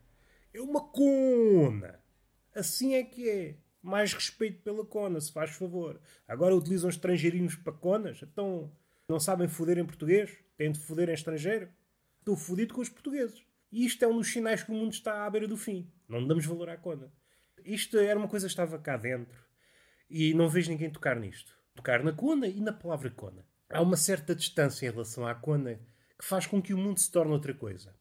É 0.52 0.60
uma 0.60 0.80
cona. 0.80 1.98
Assim 2.54 2.94
é 2.94 3.02
que 3.02 3.28
é. 3.28 3.56
Mais 3.88 4.12
respeito 4.12 4.61
pela 4.62 4.85
cona, 4.85 5.18
se 5.18 5.33
faz 5.33 5.52
favor. 5.52 5.99
Agora 6.28 6.54
utilizam 6.54 6.90
estrangeirinhos 6.90 7.54
para 7.54 7.73
conas? 7.73 8.21
Então 8.23 8.71
não 9.09 9.18
sabem 9.18 9.49
foder 9.49 9.78
em 9.78 9.87
português? 9.87 10.37
Têm 10.59 10.71
de 10.71 10.78
foder 10.78 11.09
em 11.09 11.14
estrangeiro? 11.14 11.71
Estou 12.18 12.37
fodido 12.37 12.75
com 12.75 12.83
os 12.83 12.90
portugueses. 12.90 13.42
E 13.73 13.87
isto 13.87 14.04
é 14.04 14.07
um 14.07 14.18
dos 14.18 14.30
sinais 14.30 14.62
que 14.62 14.71
o 14.71 14.75
mundo 14.75 14.92
está 14.92 15.25
à 15.25 15.30
beira 15.30 15.49
do 15.49 15.57
fim. 15.57 15.90
Não 16.07 16.26
damos 16.26 16.45
valor 16.45 16.68
à 16.68 16.76
cona. 16.76 17.11
Isto 17.64 17.97
era 17.97 18.18
uma 18.18 18.28
coisa 18.28 18.47
que 18.47 18.52
estava 18.52 18.78
cá 18.78 18.99
dentro 18.99 19.42
e 20.11 20.35
não 20.35 20.50
vejo 20.50 20.71
ninguém 20.71 20.90
tocar 20.90 21.18
nisto. 21.18 21.57
Tocar 21.75 22.04
na 22.04 22.12
cona 22.12 22.47
e 22.47 22.61
na 22.61 22.75
palavra 22.75 23.11
cona. 23.11 23.42
Há 23.71 23.80
uma 23.80 23.97
certa 23.97 24.35
distância 24.35 24.87
em 24.87 24.90
relação 24.90 25.26
à 25.26 25.35
cona 25.35 25.80
que 26.18 26.26
faz 26.26 26.47
com 26.47 26.61
que 26.61 26.75
o 26.75 26.78
mundo 26.78 27.00
se 27.00 27.11
torne 27.11 27.33
outra 27.33 27.54
coisa. 27.54 27.97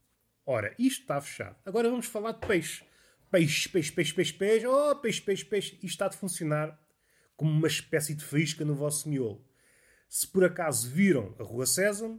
Ora, 0.46 0.76
isto 0.78 1.04
está 1.04 1.22
fechado. 1.22 1.56
Agora 1.66 1.90
vamos 1.90 2.08
falar 2.08 2.34
de 2.34 2.46
peixe. 2.46 2.84
Peixe, 3.30 3.68
peixe, 3.68 3.92
peixe, 3.92 4.14
peixe, 4.14 4.34
peixe. 4.34 4.68
Oh, 4.68 4.96
peixe, 4.96 5.22
peixe, 5.22 5.46
peixe. 5.46 5.76
Isto 5.76 5.86
está 5.86 6.08
de 6.08 6.18
funcionar 6.18 6.80
como 7.36 7.52
uma 7.52 7.68
espécie 7.68 8.16
de 8.16 8.24
faísca 8.24 8.64
no 8.64 8.74
vosso 8.74 9.10
miolo. 9.10 9.46
Se 10.08 10.28
por 10.28 10.44
acaso 10.44 10.90
viram 10.90 11.36
a 11.38 11.44
Rua 11.44 11.66
César, 11.66 12.18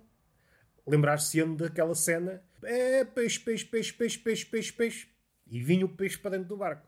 lembrar-se-ão 0.87 1.57
daquela 1.57 1.95
cena: 1.95 2.43
é 2.63 3.05
peixe, 3.05 3.41
peixe, 3.41 3.65
peixe, 3.65 3.93
peixe, 3.93 4.19
peixe, 4.19 4.47
peixe, 4.47 4.73
peixe. 4.73 5.09
E 5.51 5.63
vinha 5.63 5.87
o 5.87 5.89
peixe 5.89 6.19
para 6.19 6.33
dentro 6.33 6.49
do 6.49 6.57
barco. 6.57 6.87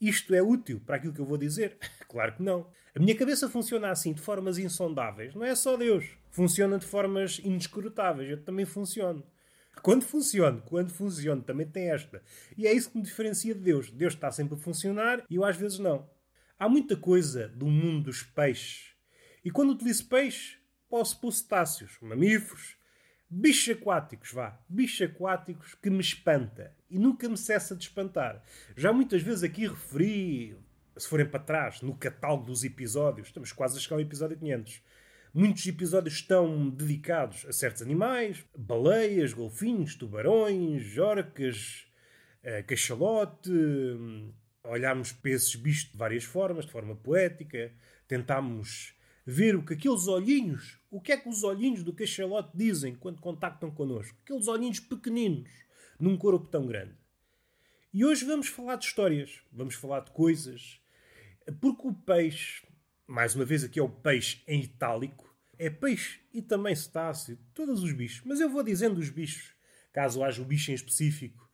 Isto 0.00 0.34
é 0.34 0.42
útil 0.42 0.80
para 0.80 0.96
aquilo 0.96 1.12
que 1.12 1.20
eu 1.20 1.26
vou 1.26 1.38
dizer? 1.38 1.78
Claro 2.08 2.36
que 2.36 2.42
não. 2.42 2.70
A 2.94 2.98
minha 2.98 3.16
cabeça 3.16 3.48
funciona 3.48 3.90
assim, 3.90 4.12
de 4.12 4.22
formas 4.22 4.56
insondáveis. 4.56 5.34
Não 5.34 5.44
é 5.44 5.54
só 5.54 5.76
Deus. 5.76 6.06
Funciona 6.30 6.78
de 6.78 6.86
formas 6.86 7.38
inescrutáveis. 7.38 8.30
Eu 8.30 8.42
também 8.42 8.64
funciono. 8.64 9.22
Quando 9.82 10.04
funciona, 10.04 10.60
quando 10.62 10.90
funciona, 10.90 11.42
também 11.42 11.66
tem 11.66 11.90
esta. 11.90 12.22
E 12.56 12.66
é 12.66 12.72
isso 12.72 12.90
que 12.90 12.96
me 12.96 13.04
diferencia 13.04 13.54
de 13.54 13.60
Deus. 13.60 13.90
Deus 13.90 14.14
está 14.14 14.30
sempre 14.30 14.54
a 14.54 14.58
funcionar 14.58 15.24
e 15.30 15.36
eu 15.36 15.44
às 15.44 15.56
vezes 15.56 15.78
não. 15.78 16.08
Há 16.58 16.68
muita 16.68 16.96
coisa 16.96 17.48
do 17.48 17.66
mundo 17.66 18.04
dos 18.04 18.22
peixes. 18.22 18.94
E 19.44 19.50
quando 19.50 19.70
utilizo 19.70 20.08
peixe, 20.08 20.58
posso 20.88 21.20
pôr 21.20 21.30
cetáceos, 21.30 21.98
mamíferos, 22.00 22.76
bichos 23.28 23.76
aquáticos, 23.76 24.32
vá. 24.32 24.58
Bichos 24.68 25.02
aquáticos 25.02 25.74
que 25.74 25.90
me 25.90 26.00
espanta. 26.00 26.74
E 26.90 26.98
nunca 26.98 27.28
me 27.28 27.36
cessa 27.36 27.76
de 27.76 27.84
espantar. 27.84 28.42
Já 28.76 28.92
muitas 28.92 29.22
vezes 29.22 29.44
aqui 29.44 29.68
referi, 29.68 30.56
se 30.96 31.06
forem 31.06 31.28
para 31.28 31.40
trás, 31.40 31.82
no 31.82 31.94
catálogo 31.96 32.46
dos 32.46 32.64
episódios, 32.64 33.28
estamos 33.28 33.52
quase 33.52 33.76
a 33.76 33.80
chegar 33.80 33.96
ao 33.96 34.00
episódio 34.00 34.36
500 34.36 34.82
Muitos 35.38 35.66
episódios 35.66 36.14
estão 36.14 36.70
dedicados 36.70 37.44
a 37.44 37.52
certos 37.52 37.82
animais: 37.82 38.42
baleias, 38.56 39.34
golfinhos, 39.34 39.94
tubarões, 39.94 40.96
orcas, 40.96 41.86
eh, 42.42 42.62
cachalote. 42.62 43.52
Olhámos 44.64 45.12
para 45.12 45.32
esses 45.32 45.54
bichos 45.54 45.92
de 45.92 45.98
várias 45.98 46.24
formas, 46.24 46.64
de 46.64 46.72
forma 46.72 46.96
poética. 46.96 47.70
Tentámos 48.08 48.94
ver 49.26 49.54
o 49.56 49.62
que 49.62 49.74
aqueles 49.74 50.08
olhinhos, 50.08 50.80
o 50.90 51.02
que 51.02 51.12
é 51.12 51.18
que 51.18 51.28
os 51.28 51.44
olhinhos 51.44 51.82
do 51.82 51.92
cachalote 51.92 52.56
dizem 52.56 52.94
quando 52.94 53.20
contactam 53.20 53.70
connosco. 53.70 54.16
Aqueles 54.24 54.48
olhinhos 54.48 54.80
pequeninos 54.80 55.50
num 56.00 56.16
corpo 56.16 56.46
tão 56.46 56.66
grande. 56.66 56.94
E 57.92 58.06
hoje 58.06 58.24
vamos 58.24 58.48
falar 58.48 58.76
de 58.76 58.86
histórias, 58.86 59.42
vamos 59.52 59.74
falar 59.74 60.00
de 60.00 60.12
coisas, 60.12 60.80
porque 61.60 61.86
o 61.86 61.92
peixe, 61.92 62.66
mais 63.06 63.34
uma 63.34 63.44
vez 63.44 63.62
aqui 63.62 63.78
é 63.78 63.82
o 63.82 63.88
peixe 63.88 64.42
em 64.46 64.60
itálico, 64.60 65.34
é 65.58 65.70
peixe 65.70 66.20
e 66.32 66.42
também 66.42 66.74
cetáceo, 66.74 67.38
todos 67.54 67.82
os 67.82 67.92
bichos. 67.92 68.22
Mas 68.24 68.40
eu 68.40 68.50
vou 68.50 68.62
dizendo 68.62 68.98
os 68.98 69.08
bichos, 69.08 69.54
caso 69.92 70.22
haja 70.22 70.42
o 70.42 70.44
bicho 70.44 70.70
em 70.70 70.74
específico. 70.74 71.48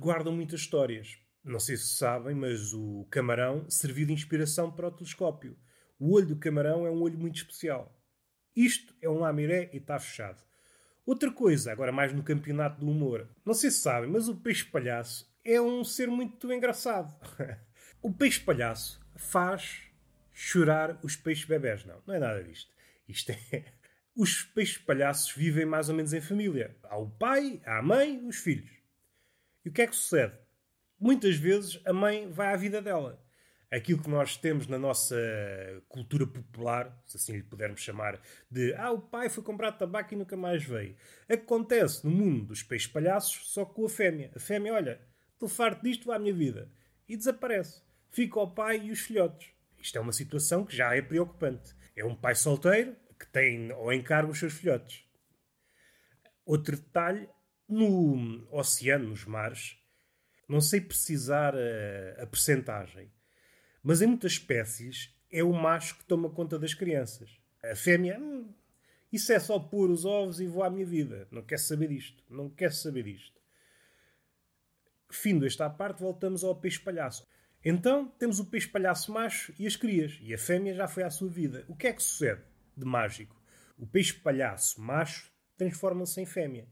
Guardam 0.00 0.34
muitas 0.34 0.60
histórias. 0.60 1.18
Não 1.44 1.60
sei 1.60 1.76
se 1.76 1.96
sabem, 1.96 2.34
mas 2.34 2.72
o 2.72 3.06
camarão 3.10 3.68
serviu 3.70 4.06
de 4.06 4.12
inspiração 4.12 4.70
para 4.70 4.88
o 4.88 4.90
telescópio. 4.90 5.56
O 5.98 6.12
olho 6.14 6.26
do 6.26 6.36
camarão 6.36 6.86
é 6.86 6.90
um 6.90 7.00
olho 7.00 7.18
muito 7.18 7.36
especial. 7.36 7.96
Isto 8.54 8.94
é 9.00 9.08
um 9.08 9.20
lamiré 9.20 9.70
e 9.72 9.76
está 9.76 9.98
fechado. 9.98 10.42
Outra 11.04 11.30
coisa, 11.30 11.70
agora 11.70 11.92
mais 11.92 12.12
no 12.12 12.22
campeonato 12.22 12.80
do 12.80 12.90
humor. 12.90 13.28
Não 13.44 13.54
sei 13.54 13.70
se 13.70 13.78
sabem, 13.78 14.10
mas 14.10 14.28
o 14.28 14.34
peixe 14.34 14.64
palhaço 14.64 15.32
é 15.44 15.60
um 15.60 15.84
ser 15.84 16.08
muito 16.08 16.52
engraçado. 16.52 17.14
o 18.02 18.12
peixe 18.12 18.40
palhaço 18.40 19.00
faz 19.14 19.85
chorar 20.38 21.00
os 21.02 21.16
peixes 21.16 21.46
bebés. 21.46 21.86
Não, 21.86 22.02
não 22.06 22.14
é 22.14 22.18
nada 22.18 22.44
disto. 22.44 22.70
Isto 23.08 23.32
é. 23.32 23.64
Os 24.14 24.42
peixes 24.42 24.78
palhaços 24.78 25.32
vivem 25.32 25.64
mais 25.64 25.88
ou 25.88 25.94
menos 25.94 26.12
em 26.12 26.20
família. 26.20 26.76
Há 26.84 26.96
o 26.98 27.10
pai, 27.10 27.60
há 27.64 27.78
a 27.78 27.82
mãe, 27.82 28.22
os 28.26 28.36
filhos. 28.36 28.70
E 29.64 29.68
o 29.68 29.72
que 29.72 29.82
é 29.82 29.86
que 29.86 29.96
sucede? 29.96 30.34
Muitas 30.98 31.36
vezes 31.36 31.80
a 31.86 31.92
mãe 31.92 32.30
vai 32.30 32.52
à 32.52 32.56
vida 32.56 32.80
dela. 32.82 33.22
Aquilo 33.70 34.02
que 34.02 34.08
nós 34.08 34.36
temos 34.36 34.66
na 34.66 34.78
nossa 34.78 35.16
cultura 35.88 36.26
popular, 36.26 37.02
se 37.06 37.16
assim 37.16 37.32
lhe 37.32 37.42
pudermos 37.42 37.80
chamar, 37.80 38.20
de 38.50 38.74
ah, 38.74 38.92
o 38.92 39.00
pai 39.00 39.28
foi 39.28 39.42
comprar 39.42 39.72
tabaco 39.72 40.14
e 40.14 40.16
nunca 40.16 40.36
mais 40.36 40.62
veio. 40.62 40.96
Acontece 41.28 42.06
no 42.06 42.10
mundo 42.10 42.46
dos 42.46 42.62
peixes 42.62 42.88
palhaços 42.88 43.52
só 43.52 43.64
com 43.64 43.84
a 43.84 43.88
fêmea. 43.88 44.30
A 44.34 44.38
fêmea, 44.38 44.74
olha, 44.74 45.00
estou 45.32 45.48
farto 45.48 45.82
disto, 45.82 46.06
vá 46.06 46.16
à 46.16 46.18
minha 46.18 46.34
vida. 46.34 46.70
E 47.08 47.16
desaparece. 47.16 47.82
Fica 48.10 48.38
o 48.40 48.50
pai 48.50 48.80
e 48.84 48.92
os 48.92 49.00
filhotes. 49.00 49.55
Isto 49.86 49.98
é 49.98 50.00
uma 50.00 50.12
situação 50.12 50.64
que 50.64 50.76
já 50.76 50.96
é 50.96 51.00
preocupante. 51.00 51.72
É 51.94 52.04
um 52.04 52.12
pai 52.12 52.34
solteiro 52.34 52.96
que 53.16 53.26
tem 53.28 53.70
ao 53.70 53.92
encargo 53.92 54.32
os 54.32 54.38
seus 54.40 54.52
filhotes. 54.52 55.04
Outro 56.44 56.74
detalhe, 56.76 57.28
no 57.68 58.48
oceano, 58.50 59.10
nos 59.10 59.24
mares, 59.24 59.78
não 60.48 60.60
sei 60.60 60.80
precisar 60.80 61.54
a, 61.54 62.24
a 62.24 62.26
percentagem, 62.26 63.12
mas 63.80 64.02
em 64.02 64.08
muitas 64.08 64.32
espécies 64.32 65.14
é 65.30 65.44
o 65.44 65.52
macho 65.52 65.98
que 65.98 66.04
toma 66.04 66.30
conta 66.30 66.58
das 66.58 66.74
crianças. 66.74 67.30
A 67.62 67.76
fêmea, 67.76 68.18
hum, 68.18 68.52
isso 69.12 69.32
é 69.32 69.38
só 69.38 69.56
pôr 69.56 69.88
os 69.88 70.04
ovos 70.04 70.40
e 70.40 70.48
vou 70.48 70.64
à 70.64 70.70
minha 70.70 70.84
vida. 70.84 71.28
Não 71.30 71.42
quer 71.42 71.60
saber 71.60 71.90
disto. 71.90 72.24
Não 72.28 72.50
quer 72.50 72.72
saber 72.72 73.04
disto. 73.04 73.40
Findo 75.12 75.46
esta 75.46 75.70
parte, 75.70 76.00
voltamos 76.00 76.42
ao 76.42 76.56
peixe 76.56 76.80
palhaço. 76.80 77.24
Então 77.68 78.06
temos 78.16 78.38
o 78.38 78.44
peixe 78.44 78.68
palhaço 78.68 79.12
macho 79.12 79.52
e 79.58 79.66
as 79.66 79.74
crias, 79.74 80.20
e 80.22 80.32
a 80.32 80.38
fêmea 80.38 80.72
já 80.72 80.86
foi 80.86 81.02
à 81.02 81.10
sua 81.10 81.28
vida. 81.28 81.64
O 81.66 81.74
que 81.74 81.88
é 81.88 81.92
que 81.92 82.00
sucede 82.00 82.40
de 82.76 82.84
mágico? 82.84 83.34
O 83.76 83.84
peixe 83.84 84.12
palhaço 84.12 84.80
macho 84.80 85.32
transforma-se 85.56 86.20
em 86.20 86.24
fêmea. 86.24 86.68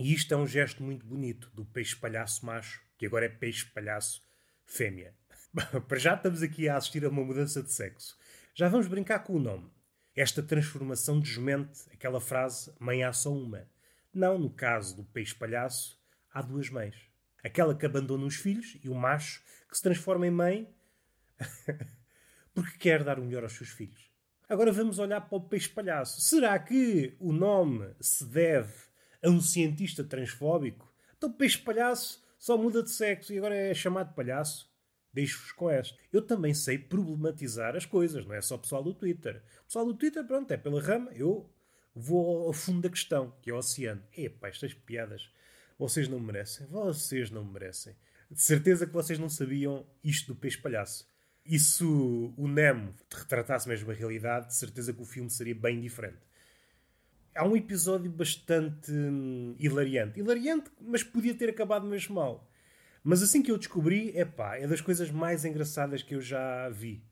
E 0.00 0.10
isto 0.10 0.32
é 0.32 0.38
um 0.38 0.46
gesto 0.46 0.82
muito 0.82 1.04
bonito 1.04 1.50
do 1.52 1.66
peixe 1.66 1.94
palhaço 1.94 2.46
macho, 2.46 2.82
que 2.96 3.04
agora 3.04 3.26
é 3.26 3.28
peixe 3.28 3.66
palhaço 3.66 4.22
fêmea. 4.64 5.14
Para 5.86 5.98
já 5.98 6.14
estamos 6.14 6.42
aqui 6.42 6.66
a 6.66 6.78
assistir 6.78 7.04
a 7.04 7.10
uma 7.10 7.22
mudança 7.22 7.62
de 7.62 7.70
sexo. 7.70 8.16
Já 8.54 8.70
vamos 8.70 8.88
brincar 8.88 9.18
com 9.18 9.34
o 9.34 9.38
nome. 9.38 9.70
Esta 10.16 10.42
transformação 10.42 11.20
desmente 11.20 11.82
aquela 11.92 12.22
frase 12.22 12.72
mãe 12.80 13.04
há 13.04 13.12
só 13.12 13.30
uma. 13.30 13.68
Não, 14.14 14.38
no 14.38 14.48
caso 14.48 14.96
do 14.96 15.04
peixe 15.04 15.34
palhaço, 15.34 16.00
há 16.32 16.40
duas 16.40 16.70
mães. 16.70 16.96
Aquela 17.42 17.74
que 17.74 17.86
abandona 17.86 18.24
os 18.24 18.36
filhos 18.36 18.76
e 18.82 18.88
o 18.88 18.94
macho 18.94 19.42
que 19.68 19.76
se 19.76 19.82
transforma 19.82 20.26
em 20.26 20.30
mãe 20.30 20.68
porque 22.54 22.78
quer 22.78 23.04
dar 23.04 23.18
o 23.18 23.24
melhor 23.24 23.42
aos 23.42 23.52
seus 23.52 23.70
filhos. 23.70 24.10
Agora 24.48 24.72
vamos 24.72 24.98
olhar 24.98 25.20
para 25.20 25.36
o 25.36 25.40
peixe 25.42 25.68
palhaço. 25.68 26.20
Será 26.20 26.58
que 26.58 27.14
o 27.20 27.32
nome 27.32 27.94
se 28.00 28.24
deve 28.24 28.72
a 29.22 29.28
um 29.28 29.40
cientista 29.40 30.02
transfóbico? 30.02 30.90
Então, 31.16 31.30
peixe 31.30 31.58
palhaço 31.58 32.24
só 32.38 32.56
muda 32.56 32.82
de 32.82 32.90
sexo 32.90 33.32
e 33.32 33.38
agora 33.38 33.54
é 33.54 33.74
chamado 33.74 34.14
palhaço? 34.14 34.72
Deixo-vos 35.12 35.52
com 35.52 35.68
esta. 35.68 35.98
Eu 36.12 36.22
também 36.22 36.54
sei 36.54 36.78
problematizar 36.78 37.76
as 37.76 37.84
coisas, 37.84 38.24
não 38.24 38.34
é 38.34 38.40
só 38.40 38.54
o 38.54 38.58
pessoal 38.58 38.82
do 38.82 38.94
Twitter. 38.94 39.42
O 39.62 39.64
pessoal 39.64 39.84
do 39.84 39.94
Twitter, 39.94 40.24
pronto, 40.24 40.50
é 40.50 40.56
pela 40.56 40.80
rama. 40.80 41.10
Eu 41.12 41.50
vou 41.94 42.46
ao 42.46 42.52
fundo 42.52 42.82
da 42.82 42.88
questão, 42.88 43.34
que 43.42 43.50
é 43.50 43.54
o 43.54 43.58
oceano. 43.58 44.02
Epá, 44.16 44.48
estas 44.48 44.72
piadas, 44.72 45.30
vocês 45.78 46.08
não 46.08 46.18
merecem. 46.18 46.66
Vocês 46.66 47.30
não 47.30 47.44
merecem. 47.44 47.94
De 48.30 48.42
certeza 48.42 48.86
que 48.86 48.92
vocês 48.92 49.18
não 49.18 49.28
sabiam 49.28 49.86
isto 50.02 50.34
do 50.34 50.38
peixe 50.38 50.58
palhaço. 50.58 51.08
E 51.46 51.58
se 51.58 51.82
o 51.82 52.46
Nemo 52.46 52.94
retratasse 53.10 53.66
mesmo 53.66 53.90
a 53.90 53.94
realidade, 53.94 54.48
de 54.48 54.56
certeza 54.56 54.92
que 54.92 55.00
o 55.00 55.06
filme 55.06 55.30
seria 55.30 55.54
bem 55.54 55.80
diferente. 55.80 56.18
Há 57.34 57.46
um 57.46 57.56
episódio 57.56 58.10
bastante 58.10 58.92
hum, 58.92 59.54
hilariante. 59.58 60.18
Hilariante, 60.20 60.70
mas 60.80 61.02
podia 61.02 61.34
ter 61.34 61.48
acabado 61.48 61.86
mesmo 61.86 62.16
mal. 62.16 62.50
Mas 63.02 63.22
assim 63.22 63.40
que 63.40 63.50
eu 63.50 63.56
descobri, 63.56 64.14
é 64.14 64.24
pá, 64.24 64.56
é 64.56 64.66
das 64.66 64.80
coisas 64.80 65.10
mais 65.10 65.44
engraçadas 65.44 66.02
que 66.02 66.14
eu 66.14 66.20
já 66.20 66.68
vi. 66.68 67.02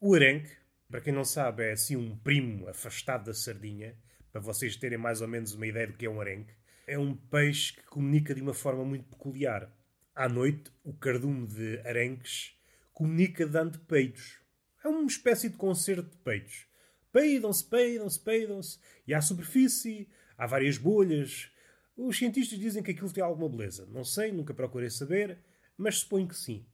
O 0.00 0.14
arenque, 0.14 0.50
para 0.90 1.00
quem 1.00 1.12
não 1.12 1.24
sabe, 1.24 1.62
é 1.62 1.72
assim 1.72 1.96
um 1.96 2.14
primo 2.14 2.68
afastado 2.68 3.24
da 3.24 3.32
sardinha, 3.32 3.96
para 4.30 4.40
vocês 4.40 4.76
terem 4.76 4.98
mais 4.98 5.22
ou 5.22 5.28
menos 5.28 5.54
uma 5.54 5.66
ideia 5.66 5.86
do 5.86 5.94
que 5.94 6.04
é 6.04 6.10
um 6.10 6.20
arenque. 6.20 6.52
É 6.84 6.98
um 6.98 7.14
peixe 7.14 7.74
que 7.74 7.84
comunica 7.84 8.34
de 8.34 8.42
uma 8.42 8.52
forma 8.52 8.84
muito 8.84 9.04
peculiar. 9.04 9.72
À 10.14 10.28
noite, 10.28 10.72
o 10.82 10.92
cardume 10.92 11.46
de 11.46 11.78
arenques 11.86 12.58
comunica 12.92 13.46
dando 13.46 13.78
peidos. 13.80 14.40
É 14.84 14.88
uma 14.88 15.06
espécie 15.06 15.48
de 15.48 15.56
concerto 15.56 16.10
de 16.10 16.16
peidos. 16.16 16.66
Peidam-se, 17.12 17.64
peidam-se, 17.64 18.18
peidam-se. 18.18 18.78
E 19.06 19.14
à 19.14 19.20
superfície 19.20 20.08
há 20.36 20.44
várias 20.44 20.76
bolhas. 20.76 21.52
Os 21.96 22.18
cientistas 22.18 22.58
dizem 22.58 22.82
que 22.82 22.90
aquilo 22.90 23.12
tem 23.12 23.22
alguma 23.22 23.48
beleza. 23.48 23.86
Não 23.86 24.02
sei, 24.02 24.32
nunca 24.32 24.52
procurei 24.52 24.90
saber, 24.90 25.38
mas 25.78 25.98
suponho 25.98 26.26
que 26.26 26.36
sim. 26.36 26.66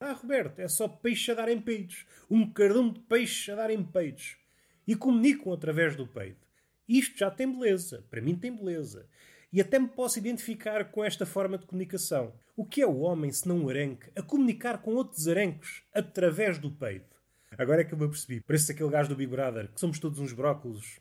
Ah, 0.00 0.12
Roberto, 0.12 0.58
é 0.58 0.66
só 0.66 0.88
peixe 0.88 1.30
a 1.30 1.34
darem 1.34 1.60
peidos. 1.60 2.06
Um 2.28 2.52
cardume 2.52 2.94
de 2.94 3.00
peixe 3.00 3.52
a 3.52 3.54
darem 3.54 3.84
peidos. 3.84 4.36
E 4.84 4.96
comunicam 4.96 5.52
através 5.52 5.94
do 5.94 6.08
peido. 6.08 6.44
Isto 6.88 7.18
já 7.18 7.30
tem 7.30 7.50
beleza. 7.50 8.04
Para 8.10 8.20
mim 8.20 8.34
tem 8.34 8.54
beleza 8.54 9.08
e 9.54 9.60
até 9.60 9.78
me 9.78 9.86
posso 9.86 10.18
identificar 10.18 10.90
com 10.90 11.04
esta 11.04 11.24
forma 11.24 11.56
de 11.56 11.64
comunicação. 11.64 12.34
O 12.56 12.66
que 12.66 12.82
é 12.82 12.86
o 12.86 12.98
homem 12.98 13.30
se 13.30 13.46
não 13.46 13.60
um 13.60 13.68
arenque 13.68 14.10
a 14.16 14.20
comunicar 14.20 14.78
com 14.78 14.96
outros 14.96 15.28
arenques 15.28 15.84
através 15.94 16.58
do 16.58 16.72
peito? 16.72 17.16
Agora 17.56 17.82
é 17.82 17.84
que 17.84 17.94
eu 17.94 17.98
me 17.98 18.04
apercebi. 18.04 18.40
Parece 18.40 18.72
aquele 18.72 18.90
gajo 18.90 19.10
do 19.10 19.14
Big 19.14 19.30
Brother, 19.30 19.72
que 19.72 19.78
somos 19.78 20.00
todos 20.00 20.18
uns 20.18 20.32
brócolos. 20.32 20.98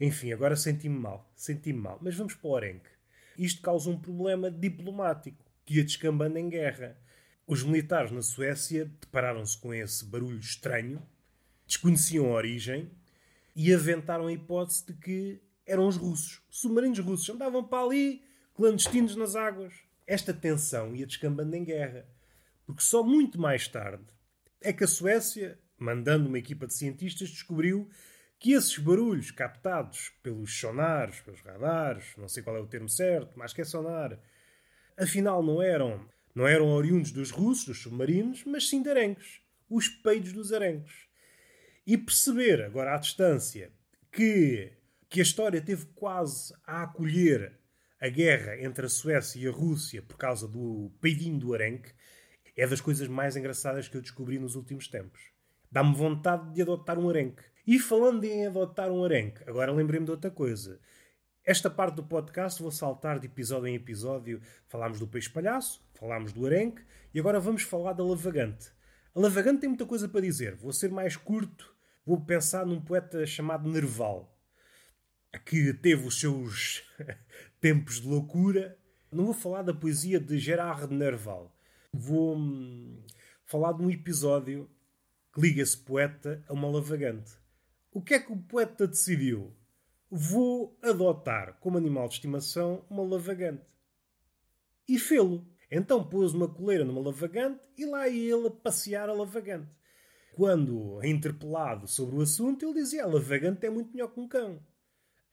Enfim, 0.00 0.32
agora 0.32 0.56
senti-me 0.56 0.98
mal. 0.98 1.32
Senti-me 1.36 1.78
mal. 1.78 2.00
Mas 2.02 2.16
vamos 2.16 2.34
para 2.34 2.50
o 2.50 2.56
arenque. 2.56 2.90
Isto 3.38 3.62
causa 3.62 3.88
um 3.88 3.96
problema 3.96 4.50
diplomático, 4.50 5.44
que 5.64 5.76
ia 5.76 5.84
descambando 5.84 6.36
em 6.36 6.48
guerra. 6.48 7.00
Os 7.46 7.62
militares 7.62 8.10
na 8.10 8.20
Suécia 8.20 8.90
depararam-se 9.00 9.56
com 9.56 9.72
esse 9.72 10.04
barulho 10.04 10.40
estranho, 10.40 11.00
desconheciam 11.68 12.26
a 12.26 12.34
origem 12.34 12.90
e 13.54 13.72
aventaram 13.72 14.26
a 14.26 14.32
hipótese 14.32 14.86
de 14.86 14.92
que 14.94 15.51
eram 15.66 15.86
os 15.86 15.96
russos. 15.96 16.42
Submarinos 16.50 16.98
russos 16.98 17.28
andavam 17.30 17.64
para 17.64 17.84
ali, 17.84 18.24
clandestinos 18.54 19.16
nas 19.16 19.36
águas. 19.36 19.74
Esta 20.06 20.34
tensão 20.34 20.94
ia 20.94 21.06
descambando 21.06 21.54
em 21.56 21.64
guerra. 21.64 22.06
Porque 22.66 22.82
só 22.82 23.02
muito 23.02 23.40
mais 23.40 23.66
tarde 23.68 24.04
é 24.60 24.72
que 24.72 24.84
a 24.84 24.88
Suécia, 24.88 25.58
mandando 25.78 26.28
uma 26.28 26.38
equipa 26.38 26.66
de 26.66 26.74
cientistas, 26.74 27.30
descobriu 27.30 27.88
que 28.38 28.52
esses 28.52 28.76
barulhos 28.78 29.30
captados 29.30 30.12
pelos 30.22 30.58
sonares, 30.58 31.20
pelos 31.20 31.40
radares, 31.42 32.12
não 32.16 32.28
sei 32.28 32.42
qual 32.42 32.56
é 32.56 32.60
o 32.60 32.66
termo 32.66 32.88
certo, 32.88 33.38
mas 33.38 33.52
que 33.52 33.60
é 33.60 33.64
sonar, 33.64 34.18
afinal 34.96 35.42
não 35.42 35.62
eram, 35.62 36.04
não 36.34 36.46
eram 36.46 36.68
oriundos 36.68 37.12
dos 37.12 37.30
russos, 37.30 37.66
dos 37.66 37.82
submarinos, 37.82 38.44
mas 38.44 38.68
sim 38.68 38.82
de 38.82 38.90
arenques, 38.90 39.40
os 39.70 39.88
peidos 39.88 40.32
dos 40.32 40.52
arenques. 40.52 41.06
E 41.86 41.96
perceber, 41.96 42.62
agora 42.62 42.94
à 42.94 42.98
distância, 42.98 43.72
que, 44.10 44.72
que 45.12 45.20
a 45.20 45.22
história 45.22 45.60
teve 45.60 45.84
quase 45.94 46.54
a 46.66 46.84
acolher 46.84 47.52
a 48.00 48.08
guerra 48.08 48.58
entre 48.62 48.86
a 48.86 48.88
Suécia 48.88 49.38
e 49.38 49.46
a 49.46 49.52
Rússia 49.52 50.00
por 50.00 50.16
causa 50.16 50.48
do 50.48 50.90
peidinho 51.02 51.38
do 51.38 51.52
arenque, 51.52 51.92
é 52.56 52.66
das 52.66 52.80
coisas 52.80 53.06
mais 53.08 53.36
engraçadas 53.36 53.86
que 53.86 53.94
eu 53.94 54.00
descobri 54.00 54.38
nos 54.38 54.56
últimos 54.56 54.88
tempos. 54.88 55.20
Dá-me 55.70 55.94
vontade 55.94 56.54
de 56.54 56.62
adotar 56.62 56.98
um 56.98 57.10
arenque. 57.10 57.42
E 57.66 57.78
falando 57.78 58.24
em 58.24 58.46
adotar 58.46 58.90
um 58.90 59.04
arenque, 59.04 59.42
agora 59.46 59.70
lembrei-me 59.70 60.06
de 60.06 60.12
outra 60.12 60.30
coisa. 60.30 60.80
Esta 61.44 61.68
parte 61.68 61.96
do 61.96 62.04
podcast 62.04 62.62
vou 62.62 62.70
saltar 62.70 63.18
de 63.18 63.26
episódio 63.26 63.68
em 63.68 63.74
episódio. 63.74 64.40
Falámos 64.66 64.98
do 64.98 65.06
peixe 65.06 65.28
palhaço, 65.28 65.86
falámos 65.92 66.32
do 66.32 66.46
arenque 66.46 66.82
e 67.12 67.20
agora 67.20 67.38
vamos 67.38 67.64
falar 67.64 67.92
da 67.92 68.02
lavagante. 68.02 68.72
A 69.14 69.20
lavagante 69.20 69.60
tem 69.60 69.68
muita 69.68 69.84
coisa 69.84 70.08
para 70.08 70.22
dizer. 70.22 70.54
Vou 70.54 70.72
ser 70.72 70.90
mais 70.90 71.16
curto. 71.18 71.70
Vou 72.06 72.18
pensar 72.24 72.64
num 72.64 72.80
poeta 72.80 73.26
chamado 73.26 73.70
Nerval, 73.70 74.31
que 75.38 75.72
teve 75.74 76.06
os 76.06 76.20
seus 76.20 76.82
tempos 77.60 78.00
de 78.00 78.08
loucura. 78.08 78.76
Não 79.10 79.24
vou 79.24 79.34
falar 79.34 79.62
da 79.62 79.74
poesia 79.74 80.18
de 80.18 80.38
Gerard 80.38 80.92
Nerval 80.92 81.54
vou 81.92 82.36
hum, 82.36 83.02
falar 83.44 83.72
de 83.72 83.82
um 83.82 83.90
episódio 83.90 84.68
que 85.32 85.40
liga 85.40 85.62
esse 85.62 85.76
poeta 85.76 86.42
a 86.48 86.52
uma 86.52 86.68
lavagante. 86.68 87.32
O 87.92 88.00
que 88.00 88.14
é 88.14 88.18
que 88.18 88.32
o 88.32 88.36
poeta 88.36 88.86
decidiu? 88.86 89.52
Vou 90.10 90.76
adotar 90.82 91.58
como 91.60 91.78
animal 91.78 92.08
de 92.08 92.14
estimação 92.14 92.84
uma 92.88 93.02
lavagante. 93.02 93.64
E 94.88 94.98
fê-lo. 94.98 95.46
Então 95.70 96.04
pôs 96.04 96.34
uma 96.34 96.48
coleira 96.48 96.84
numa 96.84 97.00
lavagante 97.00 97.60
e 97.78 97.86
lá 97.86 98.08
ia 98.08 98.34
ele 98.34 98.48
a 98.48 98.50
passear 98.50 99.08
a 99.08 99.12
lavagante. 99.12 99.70
Quando 100.34 101.02
interpelado 101.04 101.86
sobre 101.86 102.16
o 102.16 102.22
assunto, 102.22 102.64
ele 102.64 102.74
dizia: 102.74 103.04
a 103.04 103.06
lavagante 103.06 103.66
é 103.66 103.70
muito 103.70 103.92
melhor 103.92 104.08
que 104.08 104.20
um 104.20 104.28
cão. 104.28 104.60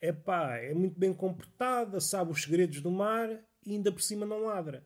É 0.01 0.13
pá, 0.13 0.57
é 0.57 0.73
muito 0.73 0.97
bem 0.97 1.13
comportada, 1.13 1.99
sabe 1.99 2.31
os 2.31 2.43
segredos 2.43 2.81
do 2.81 2.89
mar 2.89 3.29
e 3.65 3.73
ainda 3.73 3.91
por 3.91 4.01
cima 4.01 4.25
não 4.25 4.45
ladra. 4.45 4.85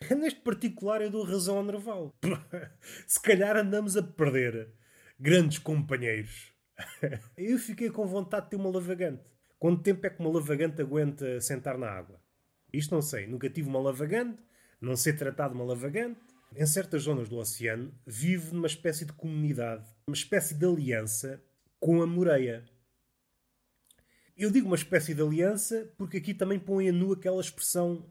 Neste 0.16 0.40
particular 0.40 1.00
eu 1.00 1.10
dou 1.10 1.24
razão 1.24 1.58
ao 1.58 1.64
Nerval. 1.64 2.14
Se 3.06 3.20
calhar 3.20 3.56
andamos 3.56 3.96
a 3.96 4.02
perder 4.02 4.72
grandes 5.18 5.58
companheiros. 5.58 6.52
Eu 7.36 7.58
fiquei 7.58 7.88
com 7.88 8.06
vontade 8.06 8.46
de 8.46 8.50
ter 8.50 8.56
uma 8.56 8.70
lavagante. 8.70 9.22
Quanto 9.58 9.82
tempo 9.82 10.06
é 10.06 10.10
que 10.10 10.20
uma 10.20 10.32
lavagante 10.32 10.82
aguenta 10.82 11.40
sentar 11.40 11.78
na 11.78 11.88
água? 11.88 12.20
Isto 12.72 12.94
não 12.94 13.02
sei. 13.02 13.26
Nunca 13.26 13.48
tive 13.48 13.68
uma 13.68 13.80
lavagante, 13.80 14.42
não 14.80 14.96
sei 14.96 15.12
tratar 15.12 15.48
de 15.48 15.54
uma 15.54 15.64
lavagante. 15.64 16.20
Em 16.56 16.66
certas 16.66 17.02
zonas 17.02 17.28
do 17.28 17.36
oceano, 17.36 17.92
vive 18.06 18.52
numa 18.52 18.66
espécie 18.66 19.04
de 19.04 19.12
comunidade, 19.12 19.84
uma 20.06 20.14
espécie 20.14 20.54
de 20.54 20.64
aliança 20.64 21.42
com 21.80 22.02
a 22.02 22.06
moreia. 22.06 22.64
Eu 24.36 24.50
digo 24.50 24.66
uma 24.66 24.76
espécie 24.76 25.14
de 25.14 25.22
aliança 25.22 25.92
porque 25.96 26.16
aqui 26.16 26.34
também 26.34 26.58
põe 26.58 26.88
a 26.88 26.92
nu 26.92 27.12
aquela 27.12 27.40
expressão 27.40 28.04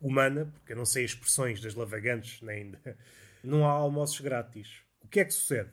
humana, 0.00 0.46
porque 0.46 0.72
eu 0.72 0.76
não 0.76 0.84
sei 0.84 1.04
as 1.04 1.12
expressões 1.12 1.60
das 1.60 1.74
lavagantes, 1.74 2.42
nem 2.42 2.74
não 3.44 3.66
há 3.66 3.70
almoços 3.70 4.20
grátis. 4.20 4.82
O 5.00 5.08
que 5.08 5.20
é 5.20 5.24
que 5.24 5.32
sucede? 5.32 5.70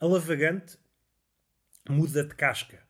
A 0.00 0.06
lavagante 0.06 0.76
muda 1.88 2.24
de 2.24 2.34
casca. 2.34 2.82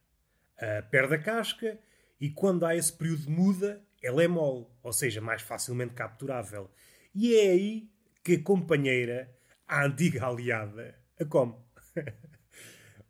Uh, 0.57 0.89
perde 0.91 1.15
a 1.15 1.19
casca 1.19 1.79
e 2.21 2.31
quando 2.31 2.65
há 2.65 2.75
esse 2.75 2.93
período 2.93 3.23
de 3.23 3.31
muda, 3.31 3.83
ela 4.03 4.23
é 4.23 4.29
mole, 4.29 4.67
ou 4.83 4.93
seja, 4.93 5.21
mais 5.21 5.43
facilmente 5.43 5.95
capturável. 5.95 6.71
E 7.15 7.35
é 7.35 7.51
aí 7.51 7.91
que 8.25 8.35
a 8.35 8.43
companheira, 8.43 9.31
a 9.67 9.85
antiga 9.85 10.27
aliada, 10.27 10.99
a 11.21 11.25
come. 11.25 11.55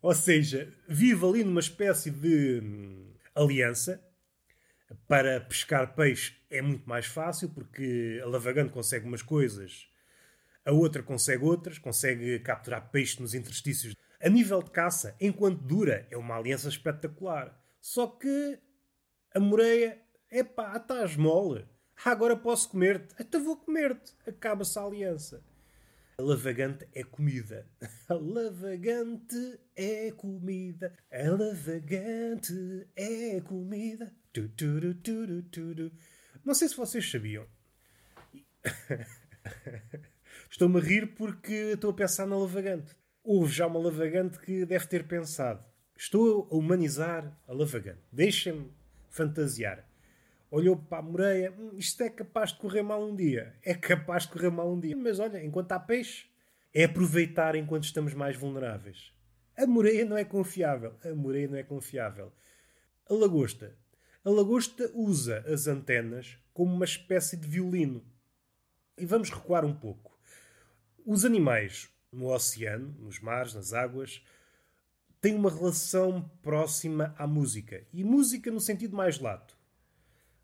ou 0.01 0.15
seja, 0.15 0.73
vive 0.89 1.25
ali 1.25 1.45
numa 1.45 1.61
espécie 1.61 2.11
de 2.11 2.61
hum, 2.63 3.13
aliança 3.35 4.03
para 5.07 5.41
pescar 5.41 5.95
peixe 5.95 6.35
é 6.51 6.63
muito 6.63 6.89
mais 6.89 7.07
fácil 7.07 7.51
porque 7.51 8.21
a 8.23 8.27
lavagante 8.27 8.73
consegue 8.73 9.07
umas 9.07 9.23
coisas, 9.23 9.89
a 10.65 10.73
outra 10.73 11.03
consegue 11.03 11.45
outras, 11.45 11.79
consegue 11.79 12.39
capturar 12.41 12.91
peixe 12.91 13.21
nos 13.21 13.35
interstícios. 13.35 13.95
A 14.21 14.29
nível 14.29 14.63
de 14.63 14.71
caça, 14.71 15.15
enquanto 15.21 15.63
dura, 15.63 16.07
é 16.11 16.17
uma 16.17 16.37
aliança 16.37 16.69
espetacular. 16.69 17.57
Só 17.81 18.07
que 18.07 18.59
a 19.35 19.41
moreia, 19.41 20.01
epá, 20.31 20.77
estás 20.77 21.17
mole. 21.17 21.67
Ah, 22.05 22.11
agora 22.11 22.37
posso 22.37 22.71
comer-te. 22.71 23.15
Até 23.21 23.39
vou 23.39 23.57
comer-te. 23.57 24.15
Acaba-se 24.27 24.79
a 24.79 24.83
aliança. 24.83 25.43
Lavagante 26.21 26.85
é 26.93 27.05
comida. 27.05 27.65
Lavagante 28.11 29.61
é 29.77 30.11
comida. 30.11 30.93
Lavagante 31.13 32.89
é 32.97 33.41
comida. 33.41 34.13
Tu, 34.33 34.49
tu, 34.49 34.95
tu, 34.95 35.93
Não 36.45 36.55
sei 36.55 36.69
se 36.69 36.77
vocês 36.77 37.09
sabiam. 37.09 37.47
Estou-me 40.51 40.81
a 40.81 40.83
rir 40.83 41.15
porque 41.15 41.53
estou 41.75 41.93
a 41.93 41.95
pensar 41.95 42.27
na 42.27 42.37
lavagante. 42.37 42.97
Houve 43.23 43.53
já 43.53 43.69
uma 43.69 43.79
lavagante 43.79 44.41
que 44.41 44.67
deve 44.67 44.89
ter 44.89 45.07
pensado. 45.07 45.65
Estou 45.97 46.49
a 46.51 46.57
humanizar 46.57 47.41
a 47.47 47.53
lavagante. 47.53 48.03
Deixem-me 48.11 48.73
fantasiar 49.09 49.88
olhou 50.51 50.77
para 50.77 50.99
a 50.99 51.03
Moreia, 51.03 51.53
hum, 51.59 51.73
isto 51.77 52.03
é 52.03 52.11
capaz 52.11 52.53
de 52.53 52.59
correr 52.59 52.83
mal 52.83 53.03
um 53.03 53.15
dia. 53.15 53.55
É 53.63 53.75
capaz 53.75 54.25
de 54.25 54.31
correr 54.31 54.51
mal 54.51 54.73
um 54.73 54.81
dia. 54.81 54.97
Mas 54.97 55.19
olha, 55.19 55.43
enquanto 55.45 55.73
há 55.73 55.81
peixe, 55.81 56.27
é 56.73 56.85
aproveitar 56.85 57.55
enquanto 57.55 57.85
estamos 57.85 58.15
mais 58.15 58.37
vulneráveis. 58.37 59.13
A 59.57 59.67
Moreia 59.67 60.05
não 60.05 60.17
é 60.17 60.25
confiável. 60.25 60.95
A 61.05 61.15
Moreia 61.15 61.49
não 61.49 61.59
é 61.59 61.63
confiável. 61.63 62.33
A 63.09 63.15
lagosta. 63.15 63.77
A 64.25 64.31
lagosta 64.31 64.91
usa 64.95 65.45
as 65.53 65.67
antenas 65.67 66.39
como 66.53 66.75
uma 66.75 66.85
espécie 66.85 67.37
de 67.37 67.49
violino. 67.49 68.05
E 68.97 69.05
vamos 69.05 69.31
recuar 69.31 69.65
um 69.65 69.75
pouco. 69.75 70.19
Os 71.05 71.25
animais 71.25 71.89
no 72.13 72.33
oceano, 72.33 72.95
nos 72.99 73.21
mares, 73.21 73.55
nas 73.55 73.73
águas, 73.73 74.23
têm 75.21 75.35
uma 75.35 75.51
relação 75.51 76.31
próxima 76.43 77.15
à 77.19 77.27
música. 77.27 77.85
E 77.93 78.05
música 78.05 78.51
no 78.51 78.61
sentido 78.61 78.97
mais 78.97 79.19
lato. 79.19 79.58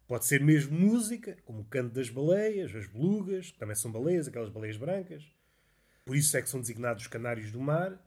Pode 0.06 0.26
ser 0.26 0.42
mesmo 0.42 0.78
música, 0.78 1.38
como 1.44 1.62
o 1.62 1.64
canto 1.64 1.94
das 1.94 2.10
baleias, 2.10 2.74
as 2.74 2.86
belugas, 2.86 3.50
que 3.50 3.58
também 3.58 3.74
são 3.74 3.90
baleias, 3.90 4.28
aquelas 4.28 4.50
baleias 4.50 4.76
brancas. 4.76 5.24
Por 6.04 6.14
isso 6.14 6.36
é 6.36 6.42
que 6.42 6.48
são 6.48 6.60
designados 6.60 7.04
os 7.04 7.08
canários 7.08 7.50
do 7.50 7.60
mar. 7.60 7.98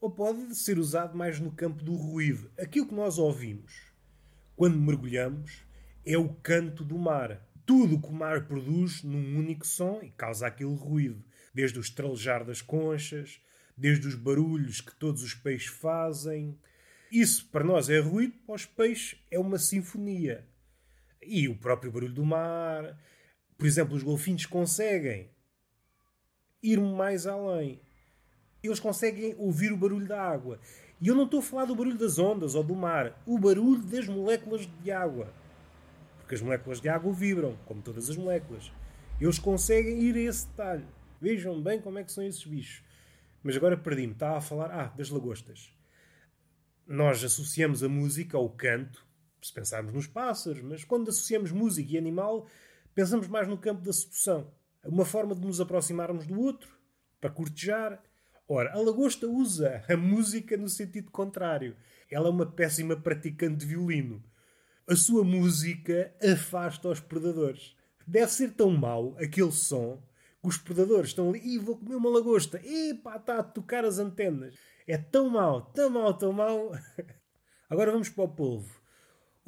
Ou 0.00 0.10
pode 0.10 0.54
ser 0.56 0.78
usado 0.78 1.16
mais 1.16 1.38
no 1.38 1.52
campo 1.52 1.82
do 1.82 1.94
ruído. 1.94 2.50
Aquilo 2.58 2.88
que 2.88 2.94
nós 2.94 3.18
ouvimos 3.18 3.92
quando 4.56 4.76
mergulhamos 4.78 5.64
é 6.04 6.18
o 6.18 6.28
canto 6.28 6.84
do 6.84 6.98
mar. 6.98 7.48
Tudo 7.64 7.96
o 7.96 8.02
que 8.02 8.08
o 8.08 8.12
mar 8.12 8.48
produz 8.48 9.04
num 9.04 9.38
único 9.38 9.64
som 9.64 10.00
e 10.02 10.10
causa 10.10 10.48
aquele 10.48 10.74
ruído. 10.74 11.24
Desde 11.54 11.78
o 11.78 11.80
estralejar 11.80 12.44
das 12.44 12.60
conchas, 12.60 13.40
desde 13.76 14.08
os 14.08 14.16
barulhos 14.16 14.80
que 14.80 14.94
todos 14.96 15.22
os 15.22 15.34
peixes 15.34 15.68
fazem. 15.68 16.58
Isso 17.12 17.48
para 17.50 17.62
nós 17.64 17.88
é 17.88 18.00
ruído, 18.00 18.34
para 18.44 18.56
os 18.56 18.66
peixes 18.66 19.20
é 19.30 19.38
uma 19.38 19.58
sinfonia. 19.58 20.44
E 21.22 21.48
o 21.48 21.56
próprio 21.56 21.90
barulho 21.92 22.12
do 22.12 22.24
mar. 22.24 22.96
Por 23.56 23.66
exemplo, 23.66 23.96
os 23.96 24.02
golfinhos 24.02 24.46
conseguem 24.46 25.30
ir 26.62 26.80
mais 26.80 27.26
além. 27.26 27.80
Eles 28.62 28.80
conseguem 28.80 29.34
ouvir 29.38 29.72
o 29.72 29.76
barulho 29.76 30.06
da 30.06 30.20
água. 30.20 30.58
E 31.00 31.08
eu 31.08 31.14
não 31.14 31.24
estou 31.24 31.40
a 31.40 31.42
falar 31.42 31.64
do 31.64 31.76
barulho 31.76 31.96
das 31.96 32.18
ondas 32.18 32.54
ou 32.54 32.64
do 32.64 32.74
mar, 32.74 33.22
o 33.24 33.38
barulho 33.38 33.82
das 33.82 34.08
moléculas 34.08 34.68
de 34.82 34.90
água. 34.90 35.32
Porque 36.18 36.34
as 36.34 36.42
moléculas 36.42 36.80
de 36.80 36.88
água 36.88 37.12
vibram, 37.12 37.56
como 37.66 37.80
todas 37.80 38.10
as 38.10 38.16
moléculas. 38.16 38.72
Eles 39.20 39.38
conseguem 39.38 40.00
ir 40.00 40.16
a 40.16 40.20
esse 40.20 40.46
detalhe. 40.48 40.84
Vejam 41.20 41.60
bem 41.60 41.80
como 41.80 41.98
é 41.98 42.04
que 42.04 42.12
são 42.12 42.24
esses 42.24 42.44
bichos. 42.44 42.82
Mas 43.42 43.56
agora 43.56 43.76
perdi-me. 43.76 44.12
Estava 44.12 44.38
a 44.38 44.40
falar 44.40 44.70
ah, 44.70 44.92
das 44.96 45.08
lagostas. 45.08 45.72
Nós 46.86 47.22
associamos 47.22 47.82
a 47.82 47.88
música 47.88 48.36
ao 48.36 48.48
canto 48.50 49.07
se 49.48 49.52
pensarmos 49.52 49.92
nos 49.92 50.06
pássaros, 50.06 50.62
mas 50.62 50.84
quando 50.84 51.08
associamos 51.08 51.50
música 51.50 51.92
e 51.92 51.98
animal, 51.98 52.46
pensamos 52.94 53.28
mais 53.28 53.48
no 53.48 53.58
campo 53.58 53.82
da 53.82 53.92
sedução. 53.92 54.52
Uma 54.84 55.04
forma 55.04 55.34
de 55.34 55.44
nos 55.44 55.60
aproximarmos 55.60 56.26
do 56.26 56.40
outro, 56.40 56.76
para 57.20 57.30
cortejar, 57.30 58.00
Ora, 58.50 58.72
a 58.72 58.78
lagosta 58.78 59.26
usa 59.28 59.84
a 59.86 59.94
música 59.94 60.56
no 60.56 60.70
sentido 60.70 61.10
contrário. 61.10 61.76
Ela 62.10 62.28
é 62.28 62.30
uma 62.30 62.46
péssima 62.46 62.96
praticante 62.96 63.58
de 63.58 63.66
violino. 63.66 64.24
A 64.88 64.96
sua 64.96 65.22
música 65.22 66.14
afasta 66.22 66.88
os 66.88 66.98
predadores. 66.98 67.76
Deve 68.06 68.32
ser 68.32 68.52
tão 68.52 68.70
mau 68.70 69.14
aquele 69.18 69.52
som 69.52 70.02
que 70.40 70.48
os 70.48 70.56
predadores 70.56 71.10
estão 71.10 71.28
ali 71.28 71.42
e 71.44 71.58
vou 71.58 71.76
comer 71.76 71.96
uma 71.96 72.08
lagosta. 72.08 72.58
Epá, 72.64 73.16
está 73.16 73.40
a 73.40 73.42
tocar 73.42 73.84
as 73.84 73.98
antenas. 73.98 74.54
É 74.86 74.96
tão 74.96 75.28
mau, 75.28 75.60
tão 75.60 75.90
mau, 75.90 76.14
tão 76.14 76.32
mau. 76.32 76.72
Agora 77.68 77.92
vamos 77.92 78.08
para 78.08 78.24
o 78.24 78.28
polvo. 78.28 78.80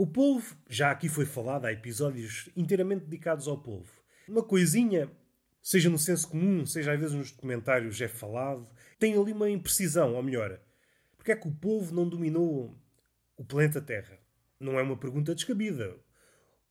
O 0.01 0.07
polvo, 0.07 0.57
já 0.67 0.91
aqui 0.91 1.11
foi 1.11 1.27
falado, 1.27 1.67
há 1.67 1.73
episódios 1.75 2.49
inteiramente 2.57 3.05
dedicados 3.05 3.47
ao 3.47 3.61
polvo. 3.61 3.93
Uma 4.27 4.43
coisinha, 4.43 5.11
seja 5.61 5.91
no 5.91 5.99
senso 5.99 6.27
comum, 6.27 6.65
seja 6.65 6.95
às 6.95 6.99
vezes 6.99 7.15
nos 7.15 7.31
documentários 7.31 8.01
é 8.01 8.09
falado, 8.09 8.67
tem 8.99 9.15
ali 9.15 9.31
uma 9.33 9.51
imprecisão, 9.51 10.15
ou 10.15 10.23
melhor, 10.23 10.59
porque 11.19 11.33
é 11.33 11.37
que 11.37 11.47
o 11.47 11.55
polvo 11.55 11.95
não 11.95 12.09
dominou 12.09 12.75
o 13.37 13.45
planeta 13.45 13.79
Terra? 13.79 14.19
Não 14.59 14.79
é 14.79 14.83
uma 14.83 14.97
pergunta 14.97 15.35
descabida. 15.35 15.95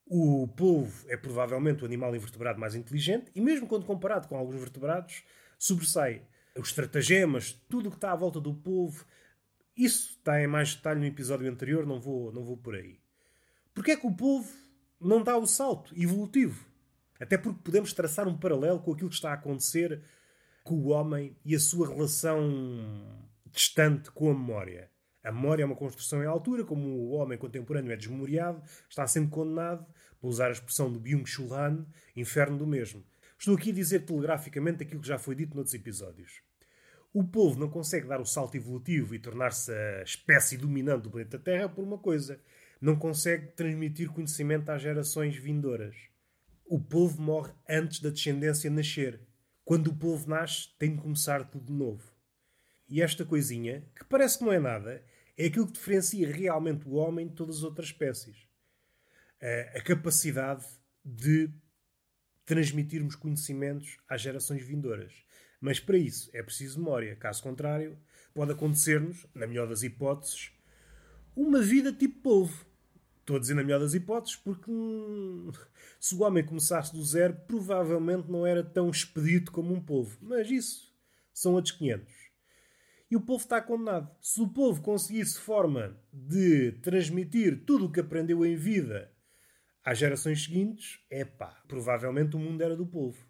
O 0.08 0.48
polvo 0.48 1.06
é 1.08 1.16
provavelmente 1.16 1.84
o 1.84 1.86
animal 1.86 2.16
invertebrado 2.16 2.60
mais 2.60 2.74
inteligente 2.74 3.32
e, 3.36 3.42
mesmo 3.42 3.68
quando 3.68 3.86
comparado 3.86 4.28
com 4.28 4.38
alguns 4.38 4.60
vertebrados, 4.60 5.24
sobressai. 5.60 6.24
Os 6.58 6.70
estratagemas, 6.70 7.54
tudo 7.70 7.90
o 7.90 7.92
que 7.92 7.98
está 7.98 8.12
à 8.12 8.16
volta 8.16 8.42
do 8.42 8.56
polvo, 8.56 9.06
isso 9.78 10.18
está 10.18 10.42
em 10.42 10.48
mais 10.48 10.74
detalhe 10.74 11.00
no 11.00 11.06
episódio 11.06 11.48
anterior, 11.48 11.86
não 11.86 12.02
vou, 12.02 12.34
não 12.34 12.44
vou 12.44 12.58
por 12.58 12.74
aí. 12.74 12.98
Porquê 13.80 13.92
é 13.92 13.96
que 13.96 14.06
o 14.06 14.12
polvo 14.12 14.52
não 15.00 15.24
dá 15.24 15.38
o 15.38 15.48
salto 15.48 15.98
evolutivo? 15.98 16.68
Até 17.18 17.38
porque 17.38 17.62
podemos 17.64 17.94
traçar 17.94 18.28
um 18.28 18.38
paralelo 18.38 18.82
com 18.82 18.92
aquilo 18.92 19.08
que 19.08 19.16
está 19.16 19.32
a 19.32 19.36
acontecer 19.36 20.04
com 20.66 20.76
o 20.76 20.88
homem 20.90 21.34
e 21.46 21.56
a 21.56 21.60
sua 21.62 21.88
relação 21.88 22.42
distante 23.54 24.12
com 24.12 24.32
a 24.32 24.34
memória. 24.34 24.92
A 25.24 25.32
memória 25.32 25.64
é 25.64 25.66
uma 25.66 25.78
construção 25.78 26.22
em 26.22 26.26
altura, 26.26 26.66
como 26.66 26.90
o 26.90 27.12
homem 27.12 27.38
contemporâneo 27.38 27.94
é 27.94 27.96
desmemoriado, 27.96 28.62
está 28.90 29.08
sendo 29.08 29.30
condenado, 29.30 29.86
para 30.20 30.30
usar 30.30 30.48
a 30.50 30.52
expressão 30.52 30.92
do 30.92 31.00
Byung-Chul 31.00 31.54
Han, 31.54 31.86
inferno 32.18 32.58
do 32.58 32.68
mesmo. 32.68 33.02
Estou 33.38 33.56
aqui 33.56 33.70
a 33.70 33.74
dizer 33.74 34.02
telegraficamente 34.02 34.84
aquilo 34.84 35.00
que 35.00 35.08
já 35.08 35.18
foi 35.18 35.36
dito 35.36 35.56
noutros 35.56 35.74
episódios. 35.74 36.42
O 37.14 37.24
povo 37.24 37.58
não 37.58 37.70
consegue 37.70 38.08
dar 38.08 38.20
o 38.20 38.26
salto 38.26 38.56
evolutivo 38.56 39.16
e 39.16 39.20
tornar-se 39.20 39.72
a 39.72 40.04
espécie 40.04 40.58
dominante 40.58 41.04
do 41.04 41.10
planeta 41.10 41.40
Terra 41.40 41.70
por 41.70 41.82
uma 41.82 41.98
coisa. 41.98 42.42
Não 42.80 42.96
consegue 42.96 43.48
transmitir 43.54 44.10
conhecimento 44.10 44.70
às 44.70 44.82
gerações 44.82 45.36
vindouras. 45.36 45.96
O 46.66 46.80
povo 46.80 47.22
morre 47.22 47.52
antes 47.68 48.00
da 48.00 48.10
descendência 48.10 48.70
nascer. 48.70 49.20
Quando 49.66 49.88
o 49.88 49.96
povo 49.96 50.30
nasce, 50.30 50.70
tem 50.78 50.96
de 50.96 51.02
começar 51.02 51.44
tudo 51.44 51.66
de 51.66 51.74
novo. 51.74 52.12
E 52.88 53.02
esta 53.02 53.24
coisinha, 53.26 53.86
que 53.96 54.04
parece 54.06 54.40
que 54.40 54.46
não 54.46 54.54
é 54.54 54.60
nada, 54.60 55.04
é 55.38 55.46
aquilo 55.46 55.68
que 55.68 55.74
diferencia 55.74 56.32
realmente 56.32 56.88
o 56.88 56.94
homem 56.94 57.28
de 57.28 57.36
todas 57.36 57.58
as 57.58 57.64
outras 57.64 57.88
espécies. 57.88 58.48
A, 59.76 59.82
capacidade 59.82 60.66
de 61.04 61.50
transmitirmos 62.46 63.16
conhecimentos 63.16 63.98
às 64.10 64.22
gerações 64.22 64.64
vindouras. 64.64 65.14
Mas 65.62 65.80
para 65.80 65.98
isso 65.98 66.30
é 66.34 66.42
preciso 66.42 66.80
memória. 66.80 67.16
Caso 67.16 67.44
contrário, 67.44 67.98
pode 68.34 68.52
acontecer-nos, 68.52 69.28
na 69.34 69.46
melhor 69.46 69.68
das 69.68 69.84
hipóteses, 69.84 70.52
uma 71.36 71.62
vida 71.62 71.94
tipo 71.94 72.22
polvo. 72.22 72.66
Estou 73.30 73.38
a 73.38 73.42
dizer 73.42 73.54
na 73.54 73.62
melhor 73.62 73.80
das 73.80 73.94
hipóteses 73.94 74.36
porque 74.38 74.72
hum, 74.72 75.52
se 76.00 76.16
o 76.16 76.24
homem 76.24 76.44
começasse 76.44 76.92
do 76.92 77.06
zero, 77.06 77.36
provavelmente 77.48 78.28
não 78.28 78.44
era 78.44 78.64
tão 78.64 78.90
expedito 78.90 79.52
como 79.52 79.72
um 79.72 79.80
polvo. 79.80 80.18
Mas 80.20 80.50
isso 80.50 80.92
são 81.32 81.54
outros 81.54 81.76
500. 81.76 82.12
E 83.12 83.16
o 83.16 83.22
povo 83.22 83.44
está 83.44 83.62
condenado. 83.62 84.10
Se 84.20 84.42
o 84.42 84.48
povo 84.48 84.82
conseguisse 84.82 85.38
forma 85.40 85.96
de 86.12 86.72
transmitir 86.82 87.66
tudo 87.66 87.86
o 87.86 87.92
que 87.92 88.00
aprendeu 88.00 88.44
em 88.44 88.56
vida 88.56 89.14
às 89.86 90.00
gerações 90.00 90.44
seguintes, 90.44 91.00
é 91.08 91.24
pá, 91.24 91.62
provavelmente 91.68 92.36
o 92.36 92.40
mundo 92.40 92.64
era 92.64 92.76
do 92.76 92.88
povo. 92.88 93.24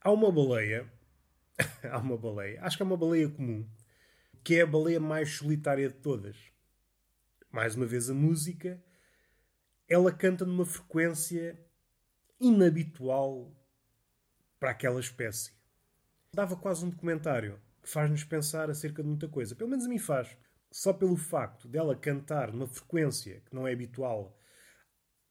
Há 0.00 0.12
uma 0.12 0.30
baleia 0.30 0.88
há 1.90 1.98
uma 1.98 2.16
baleia. 2.16 2.62
Acho 2.62 2.76
que 2.76 2.84
é 2.84 2.86
uma 2.86 2.96
baleia 2.96 3.28
comum. 3.28 3.68
Que 4.44 4.60
é 4.60 4.62
a 4.62 4.66
baleia 4.66 5.00
mais 5.00 5.32
solitária 5.32 5.88
de 5.88 5.96
todas. 5.96 6.36
Mais 7.50 7.74
uma 7.74 7.86
vez, 7.86 8.08
a 8.08 8.14
música. 8.14 8.80
Ela 9.88 10.12
canta 10.12 10.44
numa 10.44 10.66
frequência 10.66 11.58
inabitual 12.40 13.54
para 14.58 14.70
aquela 14.70 15.00
espécie. 15.00 15.52
Dava 16.32 16.56
quase 16.56 16.84
um 16.84 16.90
documentário 16.90 17.60
que 17.82 17.88
faz-nos 17.88 18.24
pensar 18.24 18.68
acerca 18.68 19.02
de 19.02 19.08
muita 19.08 19.28
coisa. 19.28 19.54
Pelo 19.54 19.70
menos 19.70 19.86
a 19.86 19.88
mim 19.88 19.98
faz. 19.98 20.36
Só 20.70 20.92
pelo 20.92 21.16
facto 21.16 21.68
dela 21.68 21.96
cantar 21.96 22.52
numa 22.52 22.66
frequência 22.66 23.40
que 23.46 23.54
não 23.54 23.66
é 23.66 23.72
habitual 23.72 24.38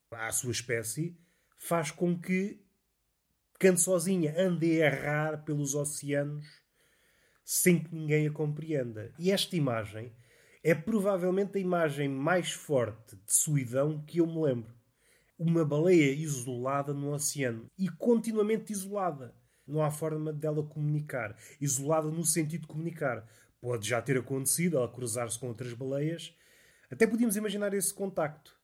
à 0.09 0.31
sua 0.31 0.51
espécie, 0.51 1.19
faz 1.57 1.91
com 1.91 2.19
que 2.19 2.65
cante 3.59 3.81
sozinha, 3.81 4.33
ande 4.37 4.81
a 4.81 4.85
errar 4.85 5.43
pelos 5.43 5.75
oceanos 5.75 6.45
sem 7.43 7.83
que 7.83 7.93
ninguém 7.93 8.27
a 8.27 8.31
compreenda. 8.31 9.13
E 9.19 9.31
esta 9.31 9.55
imagem 9.55 10.15
é 10.65 10.73
provavelmente 10.73 11.57
a 11.57 11.61
imagem 11.61 12.09
mais 12.09 12.51
forte 12.51 13.15
de 13.15 13.33
solidão 13.33 14.03
que 14.03 14.17
eu 14.17 14.25
me 14.25 14.41
lembro. 14.41 14.73
Uma 15.37 15.63
baleia 15.63 16.11
isolada 16.11 16.91
no 16.91 17.13
oceano 17.13 17.67
e 17.77 17.87
continuamente 17.87 18.73
isolada. 18.73 19.35
Não 19.67 19.83
há 19.83 19.91
forma 19.91 20.33
dela 20.33 20.63
comunicar. 20.63 21.37
Isolada 21.61 22.07
no 22.07 22.25
sentido 22.25 22.61
de 22.61 22.67
comunicar. 22.67 23.29
Pode 23.61 23.87
já 23.87 24.01
ter 24.01 24.17
acontecido 24.17 24.77
ela 24.77 24.91
cruzar-se 24.91 25.37
com 25.37 25.49
outras 25.49 25.73
baleias. 25.73 26.35
Até 26.89 27.05
podíamos 27.05 27.35
imaginar 27.35 27.71
esse 27.75 27.93
contacto. 27.93 28.57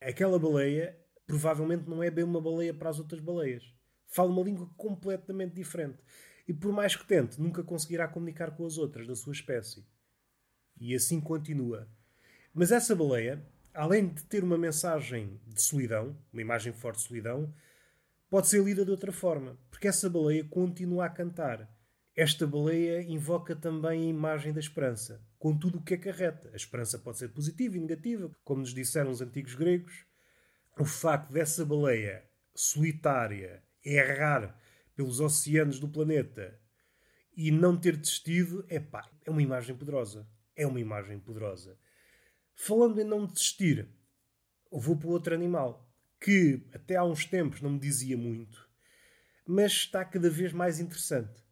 Aquela 0.00 0.38
baleia 0.40 0.98
provavelmente 1.24 1.88
não 1.88 2.02
é 2.02 2.10
bem 2.10 2.24
uma 2.24 2.40
baleia 2.40 2.74
para 2.74 2.90
as 2.90 2.98
outras 2.98 3.20
baleias 3.20 3.72
fala 4.14 4.30
uma 4.30 4.42
língua 4.42 4.70
completamente 4.76 5.54
diferente. 5.54 5.98
E 6.46 6.52
por 6.52 6.72
mais 6.72 6.94
que 6.94 7.04
tente, 7.04 7.40
nunca 7.40 7.64
conseguirá 7.64 8.06
comunicar 8.06 8.52
com 8.52 8.64
as 8.64 8.78
outras 8.78 9.08
da 9.08 9.16
sua 9.16 9.32
espécie. 9.32 9.84
E 10.78 10.94
assim 10.94 11.20
continua. 11.20 11.88
Mas 12.52 12.70
essa 12.70 12.94
baleia, 12.94 13.42
além 13.72 14.08
de 14.08 14.22
ter 14.24 14.44
uma 14.44 14.58
mensagem 14.58 15.40
de 15.46 15.60
solidão, 15.62 16.16
uma 16.32 16.42
imagem 16.42 16.72
forte 16.72 16.98
de 16.98 17.08
solidão, 17.08 17.52
pode 18.30 18.48
ser 18.48 18.62
lida 18.62 18.84
de 18.84 18.90
outra 18.90 19.12
forma, 19.12 19.58
porque 19.70 19.88
essa 19.88 20.08
baleia 20.08 20.44
continua 20.44 21.06
a 21.06 21.10
cantar. 21.10 21.68
Esta 22.16 22.46
baleia 22.46 23.02
invoca 23.02 23.56
também 23.56 24.02
a 24.02 24.10
imagem 24.10 24.52
da 24.52 24.60
esperança, 24.60 25.20
com 25.38 25.56
tudo 25.56 25.78
o 25.78 25.82
que 25.82 25.94
acarreta. 25.94 26.48
A 26.52 26.56
esperança 26.56 26.98
pode 26.98 27.18
ser 27.18 27.28
positiva 27.28 27.76
e 27.76 27.80
negativa, 27.80 28.30
como 28.44 28.60
nos 28.60 28.72
disseram 28.72 29.10
os 29.10 29.20
antigos 29.20 29.54
gregos. 29.54 30.04
O 30.78 30.84
facto 30.84 31.32
dessa 31.32 31.64
baleia 31.64 32.24
solitária 32.54 33.62
errar 33.84 34.56
pelos 34.94 35.18
oceanos 35.20 35.80
do 35.80 35.88
planeta 35.88 36.58
e 37.36 37.50
não 37.50 37.76
ter 37.76 37.96
desistido, 37.96 38.64
é 38.68 38.78
pá, 38.78 39.10
é 39.24 39.30
uma 39.30 39.42
imagem 39.42 39.76
poderosa. 39.76 40.26
É 40.56 40.66
uma 40.66 40.80
imagem 40.80 41.18
poderosa. 41.18 41.78
Falando 42.54 43.00
em 43.00 43.04
não 43.04 43.26
desistir, 43.26 43.88
vou 44.70 44.96
para 44.96 45.08
outro 45.08 45.34
animal 45.34 45.88
que 46.20 46.66
até 46.72 46.96
há 46.96 47.04
uns 47.04 47.24
tempos 47.26 47.60
não 47.60 47.70
me 47.70 47.78
dizia 47.78 48.16
muito, 48.16 48.68
mas 49.46 49.72
está 49.72 50.04
cada 50.04 50.30
vez 50.30 50.52
mais 50.52 50.80
interessante. 50.80 51.42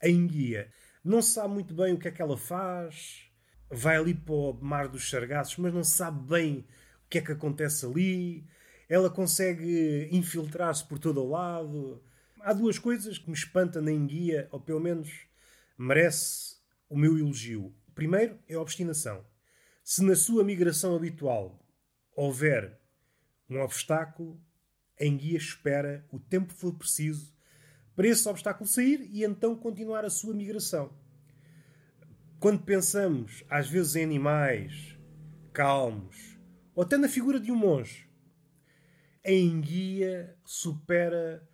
A 0.00 0.08
enguia. 0.08 0.72
Não 1.02 1.20
se 1.20 1.32
sabe 1.32 1.54
muito 1.54 1.74
bem 1.74 1.94
o 1.94 1.98
que 1.98 2.08
é 2.08 2.10
que 2.10 2.22
ela 2.22 2.36
faz, 2.36 3.30
vai 3.70 3.96
ali 3.96 4.14
para 4.14 4.34
o 4.34 4.52
mar 4.52 4.88
dos 4.88 5.08
sargassos, 5.08 5.56
mas 5.56 5.72
não 5.72 5.82
sabe 5.82 6.28
bem 6.28 6.66
o 7.06 7.08
que 7.08 7.18
é 7.18 7.22
que 7.22 7.32
acontece 7.32 7.86
ali 7.86 8.46
ela 8.90 9.08
consegue 9.08 10.08
infiltrar-se 10.10 10.84
por 10.84 10.98
todo 10.98 11.22
o 11.22 11.28
lado. 11.30 12.02
Há 12.40 12.52
duas 12.52 12.76
coisas 12.76 13.18
que 13.18 13.30
me 13.30 13.36
espantam 13.36 13.80
na 13.80 13.92
enguia, 13.92 14.48
ou 14.50 14.58
pelo 14.58 14.80
menos 14.80 15.28
merece 15.78 16.56
o 16.90 16.98
meu 16.98 17.16
elogio. 17.16 17.74
Primeiro 17.94 18.38
é 18.48 18.54
a 18.54 18.60
obstinação. 18.60 19.24
Se 19.84 20.04
na 20.04 20.16
sua 20.16 20.44
migração 20.44 20.94
habitual 20.94 21.64
houver 22.14 22.78
um 23.48 23.60
obstáculo, 23.60 24.38
a 25.00 25.04
enguia 25.04 25.38
espera 25.38 26.04
o 26.12 26.18
tempo 26.18 26.52
que 26.52 26.60
for 26.60 26.74
preciso 26.74 27.32
para 27.96 28.08
esse 28.08 28.28
obstáculo 28.28 28.68
sair 28.68 29.08
e 29.10 29.24
então 29.24 29.56
continuar 29.56 30.04
a 30.04 30.10
sua 30.10 30.34
migração. 30.34 30.92
Quando 32.38 32.62
pensamos, 32.62 33.44
às 33.48 33.68
vezes, 33.68 33.96
em 33.96 34.04
animais 34.04 34.96
calmos, 35.52 36.38
ou 36.74 36.82
até 36.82 36.96
na 36.96 37.08
figura 37.08 37.38
de 37.38 37.52
um 37.52 37.56
monge, 37.56 38.08
a 39.24 39.30
enguia 39.30 40.36
supera 40.44 41.46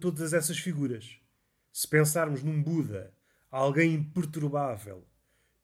todas 0.00 0.32
essas 0.32 0.58
figuras. 0.58 1.20
Se 1.70 1.86
pensarmos 1.86 2.42
num 2.42 2.62
Buda, 2.62 3.14
alguém 3.52 3.92
imperturbável, 3.92 5.06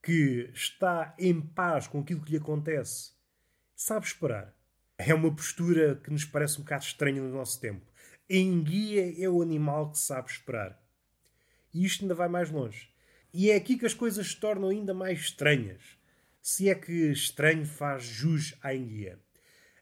que 0.03 0.51
está 0.53 1.15
em 1.19 1.41
paz 1.41 1.87
com 1.87 2.01
aquilo 2.01 2.21
que 2.21 2.33
lhe 2.33 2.37
acontece, 2.37 3.13
sabe 3.75 4.05
esperar. 4.05 4.55
É 4.99 5.15
uma 5.15 5.35
postura 5.35 5.97
que 5.97 6.11
nos 6.11 6.25
parece 6.25 6.59
um 6.59 6.65
bocado 6.65 6.85
estranha 6.85 7.23
no 7.23 7.33
nosso 7.33 7.59
tempo. 7.59 7.91
A 8.31 8.35
enguia 8.35 9.25
é 9.25 9.29
o 9.29 9.41
animal 9.41 9.91
que 9.91 9.99
sabe 9.99 10.31
esperar. 10.31 10.79
E 11.73 11.85
isto 11.85 12.03
ainda 12.03 12.15
vai 12.15 12.29
mais 12.29 12.51
longe. 12.51 12.91
E 13.33 13.51
é 13.51 13.57
aqui 13.57 13.79
que 13.79 13.87
as 13.87 13.95
coisas 13.95 14.29
se 14.29 14.37
tornam 14.37 14.69
ainda 14.69 14.93
mais 14.93 15.21
estranhas. 15.21 15.83
Se 16.43 16.69
é 16.69 16.75
que 16.75 17.11
estranho 17.11 17.65
faz 17.65 18.05
jus 18.05 18.55
à 18.63 18.75
enguia. 18.75 19.19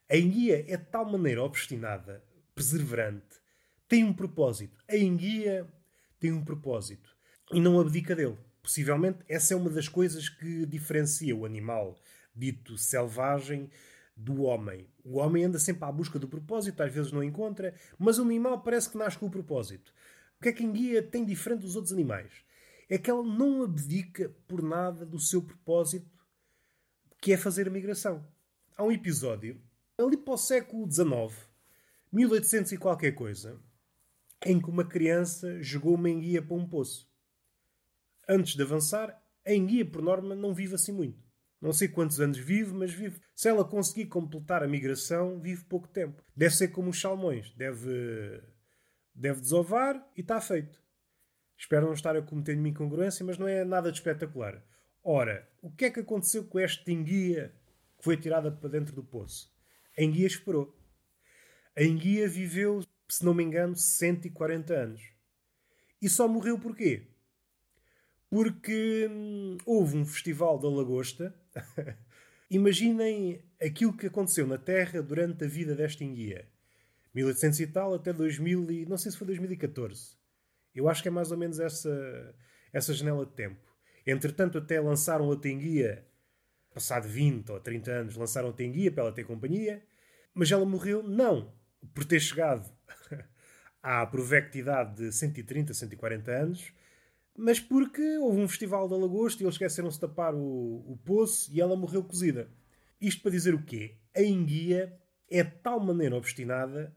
A 0.08 0.16
enguia 0.16 0.64
é 0.72 0.76
de 0.76 0.84
tal 0.84 1.04
maneira 1.06 1.42
obstinada, 1.42 2.22
perseverante, 2.54 3.40
tem 3.88 4.04
um 4.04 4.12
propósito. 4.12 4.80
A 4.88 4.96
enguia 4.96 5.66
tem 6.20 6.32
um 6.32 6.44
propósito 6.44 7.15
e 7.52 7.60
não 7.60 7.80
abdica 7.80 8.14
dele. 8.14 8.36
Possivelmente 8.62 9.18
essa 9.28 9.54
é 9.54 9.56
uma 9.56 9.70
das 9.70 9.88
coisas 9.88 10.28
que 10.28 10.66
diferencia 10.66 11.34
o 11.36 11.44
animal 11.44 11.96
dito 12.34 12.76
selvagem 12.76 13.70
do 14.16 14.42
homem. 14.42 14.88
O 15.04 15.18
homem 15.18 15.44
anda 15.44 15.58
sempre 15.58 15.84
à 15.84 15.92
busca 15.92 16.18
do 16.18 16.28
propósito, 16.28 16.82
às 16.82 16.92
vezes 16.92 17.12
não 17.12 17.22
encontra, 17.22 17.74
mas 17.98 18.18
o 18.18 18.22
animal 18.22 18.60
parece 18.60 18.90
que 18.90 18.98
nasce 18.98 19.18
com 19.18 19.26
o 19.26 19.30
propósito. 19.30 19.92
O 20.38 20.42
que 20.42 20.48
é 20.48 20.52
que 20.52 20.62
a 20.62 20.66
enguia 20.66 21.02
tem 21.02 21.24
diferente 21.24 21.60
dos 21.60 21.76
outros 21.76 21.92
animais? 21.92 22.32
É 22.88 22.98
que 22.98 23.10
ela 23.10 23.22
não 23.22 23.62
abdica 23.62 24.34
por 24.46 24.62
nada 24.62 25.04
do 25.04 25.18
seu 25.18 25.42
propósito, 25.42 26.10
que 27.20 27.32
é 27.32 27.36
fazer 27.36 27.66
a 27.68 27.70
migração. 27.70 28.26
Há 28.76 28.84
um 28.84 28.92
episódio, 28.92 29.60
ali 29.98 30.16
para 30.16 30.34
o 30.34 30.38
século 30.38 30.90
XIX, 30.90 31.48
1800 32.12 32.72
e 32.72 32.78
qualquer 32.78 33.12
coisa, 33.12 33.58
em 34.44 34.60
que 34.60 34.68
uma 34.68 34.84
criança 34.84 35.60
jogou 35.62 35.94
uma 35.94 36.10
enguia 36.10 36.42
para 36.42 36.56
um 36.56 36.66
poço. 36.66 37.08
Antes 38.28 38.54
de 38.54 38.62
avançar, 38.62 39.20
a 39.44 39.52
enguia, 39.52 39.84
por 39.84 40.02
norma, 40.02 40.34
não 40.34 40.54
vive 40.54 40.74
assim 40.74 40.92
muito. 40.92 41.24
Não 41.60 41.72
sei 41.72 41.88
quantos 41.88 42.20
anos 42.20 42.38
vive, 42.38 42.72
mas 42.72 42.92
vive. 42.92 43.20
Se 43.34 43.48
ela 43.48 43.64
conseguir 43.64 44.06
completar 44.06 44.62
a 44.62 44.68
migração, 44.68 45.40
vive 45.40 45.64
pouco 45.64 45.88
tempo. 45.88 46.22
Deve 46.34 46.54
ser 46.54 46.68
como 46.68 46.90
os 46.90 47.00
salmões. 47.00 47.52
Deve, 47.54 48.42
deve 49.14 49.40
desovar 49.40 50.04
e 50.16 50.20
está 50.20 50.40
feito. 50.40 50.80
Espero 51.56 51.86
não 51.86 51.94
estar 51.94 52.14
a 52.16 52.22
cometer 52.22 52.52
nenhuma 52.52 52.68
incongruência, 52.68 53.24
mas 53.24 53.38
não 53.38 53.48
é 53.48 53.64
nada 53.64 53.90
de 53.90 53.98
espetacular. 53.98 54.62
Ora, 55.02 55.48
o 55.62 55.70
que 55.70 55.86
é 55.86 55.90
que 55.90 56.00
aconteceu 56.00 56.44
com 56.44 56.58
esta 56.58 56.90
enguia 56.90 57.54
que 57.96 58.04
foi 58.04 58.16
tirada 58.16 58.50
para 58.52 58.68
dentro 58.68 58.94
do 58.94 59.02
poço? 59.02 59.50
A 59.96 60.02
enguia 60.02 60.26
esperou. 60.26 60.76
A 61.74 61.82
enguia 61.82 62.28
viveu 62.28 62.82
se 63.08 63.24
não 63.24 63.34
me 63.34 63.44
engano, 63.44 63.76
140 63.76 64.74
anos. 64.74 65.02
E 66.00 66.08
só 66.08 66.26
morreu 66.28 66.58
porquê? 66.58 67.08
Porque 68.36 69.08
hum, 69.10 69.56
houve 69.64 69.96
um 69.96 70.04
festival 70.04 70.58
da 70.58 70.68
lagosta. 70.68 71.34
Imaginem 72.50 73.42
aquilo 73.58 73.96
que 73.96 74.08
aconteceu 74.08 74.46
na 74.46 74.58
Terra 74.58 75.00
durante 75.00 75.44
a 75.44 75.48
vida 75.48 75.74
desta 75.74 76.04
enguia. 76.04 76.46
1800 77.14 77.60
e 77.60 77.66
tal 77.66 77.94
até 77.94 78.12
2000 78.12 78.70
e... 78.72 78.84
não 78.84 78.98
sei 78.98 79.10
se 79.10 79.16
foi 79.16 79.26
2014. 79.28 80.18
Eu 80.74 80.86
acho 80.86 81.00
que 81.00 81.08
é 81.08 81.10
mais 81.10 81.32
ou 81.32 81.38
menos 81.38 81.58
essa, 81.58 82.34
essa 82.74 82.92
janela 82.92 83.24
de 83.24 83.32
tempo. 83.32 83.74
Entretanto, 84.06 84.58
até 84.58 84.78
lançaram 84.82 85.32
a 85.32 85.36
Tenguia, 85.36 86.06
passado 86.74 87.08
20 87.08 87.52
ou 87.52 87.58
30 87.58 87.90
anos, 87.90 88.16
lançaram 88.16 88.50
a 88.50 88.52
Tenguia 88.52 88.92
para 88.92 89.04
ela 89.04 89.12
ter 89.12 89.24
companhia, 89.24 89.82
mas 90.34 90.52
ela 90.52 90.66
morreu 90.66 91.02
não 91.02 91.54
por 91.94 92.04
ter 92.04 92.20
chegado 92.20 92.70
à 93.82 94.04
provectidade 94.04 94.96
de 94.96 95.10
130, 95.10 95.72
140 95.72 96.30
anos, 96.30 96.75
mas 97.36 97.60
porque 97.60 98.18
houve 98.18 98.40
um 98.40 98.48
festival 98.48 98.88
da 98.88 98.96
lagosta 98.96 99.42
e 99.42 99.44
eles 99.44 99.54
esqueceram-se 99.54 99.96
de 99.96 100.00
tapar 100.00 100.34
o, 100.34 100.92
o 100.92 100.98
poço 101.04 101.50
e 101.52 101.60
ela 101.60 101.76
morreu 101.76 102.02
cozida. 102.02 102.50
Isto 103.00 103.22
para 103.22 103.30
dizer 103.30 103.54
o 103.54 103.62
quê? 103.62 103.98
A 104.14 104.22
enguia 104.22 104.98
é 105.30 105.42
de 105.42 105.50
tal 105.58 105.78
maneira 105.80 106.16
obstinada 106.16 106.94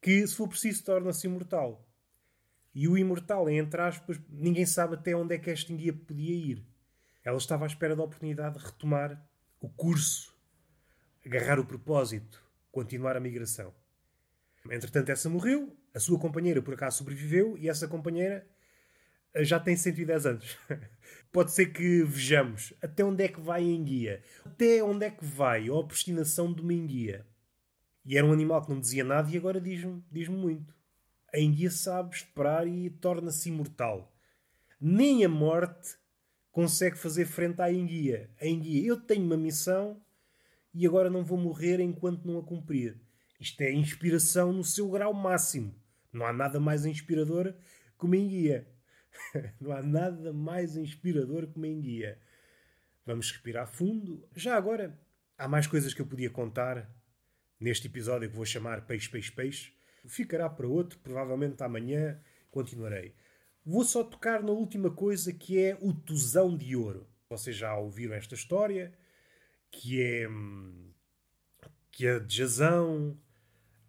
que, 0.00 0.26
se 0.26 0.34
for 0.34 0.48
preciso, 0.48 0.84
torna-se 0.84 1.26
imortal. 1.26 1.84
E 2.74 2.86
o 2.86 2.96
imortal, 2.96 3.50
entre 3.50 3.80
aspas, 3.80 4.20
ninguém 4.28 4.64
sabe 4.64 4.94
até 4.94 5.16
onde 5.16 5.34
é 5.34 5.38
que 5.38 5.50
esta 5.50 5.72
enguia 5.72 5.92
podia 5.92 6.34
ir. 6.34 6.64
Ela 7.24 7.36
estava 7.36 7.64
à 7.64 7.66
espera 7.66 7.96
da 7.96 8.04
oportunidade 8.04 8.58
de 8.58 8.64
retomar 8.64 9.28
o 9.60 9.68
curso, 9.68 10.36
agarrar 11.26 11.58
o 11.58 11.66
propósito, 11.66 12.42
continuar 12.70 13.16
a 13.16 13.20
migração. 13.20 13.74
Entretanto, 14.70 15.10
essa 15.10 15.28
morreu, 15.28 15.76
a 15.94 15.98
sua 15.98 16.18
companheira 16.18 16.62
por 16.62 16.74
acaso 16.74 16.98
sobreviveu 16.98 17.56
e 17.58 17.68
essa 17.68 17.88
companheira 17.88 18.46
já 19.44 19.60
tem 19.60 19.76
110 19.76 20.26
anos. 20.26 20.58
Pode 21.32 21.52
ser 21.52 21.66
que 21.66 22.02
vejamos 22.02 22.72
até 22.82 23.04
onde 23.04 23.24
é 23.24 23.28
que 23.28 23.40
vai 23.40 23.62
a 23.62 23.66
enguia, 23.66 24.22
até 24.44 24.82
onde 24.82 25.04
é 25.06 25.10
que 25.10 25.24
vai 25.24 25.68
a 25.68 25.74
obstinação 25.74 26.52
de 26.52 26.62
uma 26.62 26.72
enguia. 26.72 27.26
E 28.04 28.16
era 28.16 28.26
um 28.26 28.32
animal 28.32 28.62
que 28.62 28.70
não 28.70 28.80
dizia 28.80 29.04
nada 29.04 29.30
e 29.30 29.36
agora 29.36 29.60
diz-me 29.60 30.02
diz 30.10 30.28
muito. 30.28 30.74
A 31.32 31.38
enguia 31.38 31.70
sabe 31.70 32.16
esperar 32.16 32.66
e 32.66 32.88
torna-se 32.88 33.50
imortal. 33.50 34.10
Nem 34.80 35.24
a 35.24 35.28
morte 35.28 35.96
consegue 36.50 36.96
fazer 36.96 37.26
frente 37.26 37.60
à 37.60 37.70
enguia. 37.70 38.30
A 38.40 38.46
enguia, 38.46 38.86
eu 38.86 38.98
tenho 38.98 39.24
uma 39.24 39.36
missão 39.36 40.00
e 40.72 40.86
agora 40.86 41.10
não 41.10 41.24
vou 41.24 41.36
morrer 41.36 41.80
enquanto 41.80 42.24
não 42.24 42.38
a 42.38 42.42
cumprir. 42.42 42.96
Isto 43.38 43.60
é 43.60 43.72
inspiração 43.72 44.52
no 44.52 44.64
seu 44.64 44.88
grau 44.88 45.12
máximo. 45.12 45.74
Não 46.12 46.26
há 46.26 46.32
nada 46.32 46.58
mais 46.58 46.86
inspirador 46.86 47.54
que 47.98 48.04
uma 48.06 48.16
enguia. 48.16 48.66
não 49.60 49.72
há 49.72 49.82
nada 49.82 50.32
mais 50.32 50.76
inspirador 50.76 51.46
que 51.46 51.56
uma 51.56 51.68
enguia. 51.68 52.18
Vamos 53.04 53.30
respirar 53.30 53.66
fundo. 53.66 54.28
Já 54.34 54.56
agora, 54.56 54.98
há 55.36 55.48
mais 55.48 55.66
coisas 55.66 55.94
que 55.94 56.02
eu 56.02 56.06
podia 56.06 56.30
contar 56.30 56.90
neste 57.58 57.86
episódio 57.86 58.28
que 58.28 58.36
vou 58.36 58.44
chamar 58.44 58.86
Peixe, 58.86 59.08
Peixe, 59.08 59.32
Peixe. 59.32 59.72
Ficará 60.06 60.48
para 60.48 60.66
outro, 60.66 60.98
provavelmente 61.00 61.62
amanhã 61.62 62.20
continuarei. 62.50 63.14
Vou 63.64 63.84
só 63.84 64.02
tocar 64.02 64.42
na 64.42 64.52
última 64.52 64.90
coisa 64.90 65.32
que 65.32 65.60
é 65.60 65.76
o 65.80 65.92
Tusão 65.92 66.56
de 66.56 66.74
Ouro. 66.74 67.06
Vocês 67.28 67.56
já 67.56 67.76
ouviram 67.76 68.14
esta 68.14 68.34
história, 68.34 68.92
que 69.70 70.02
é 70.02 70.28
hum, 70.28 70.92
que 71.90 72.06
é 72.06 72.18
de 72.20 72.36
Jazão, 72.36 73.18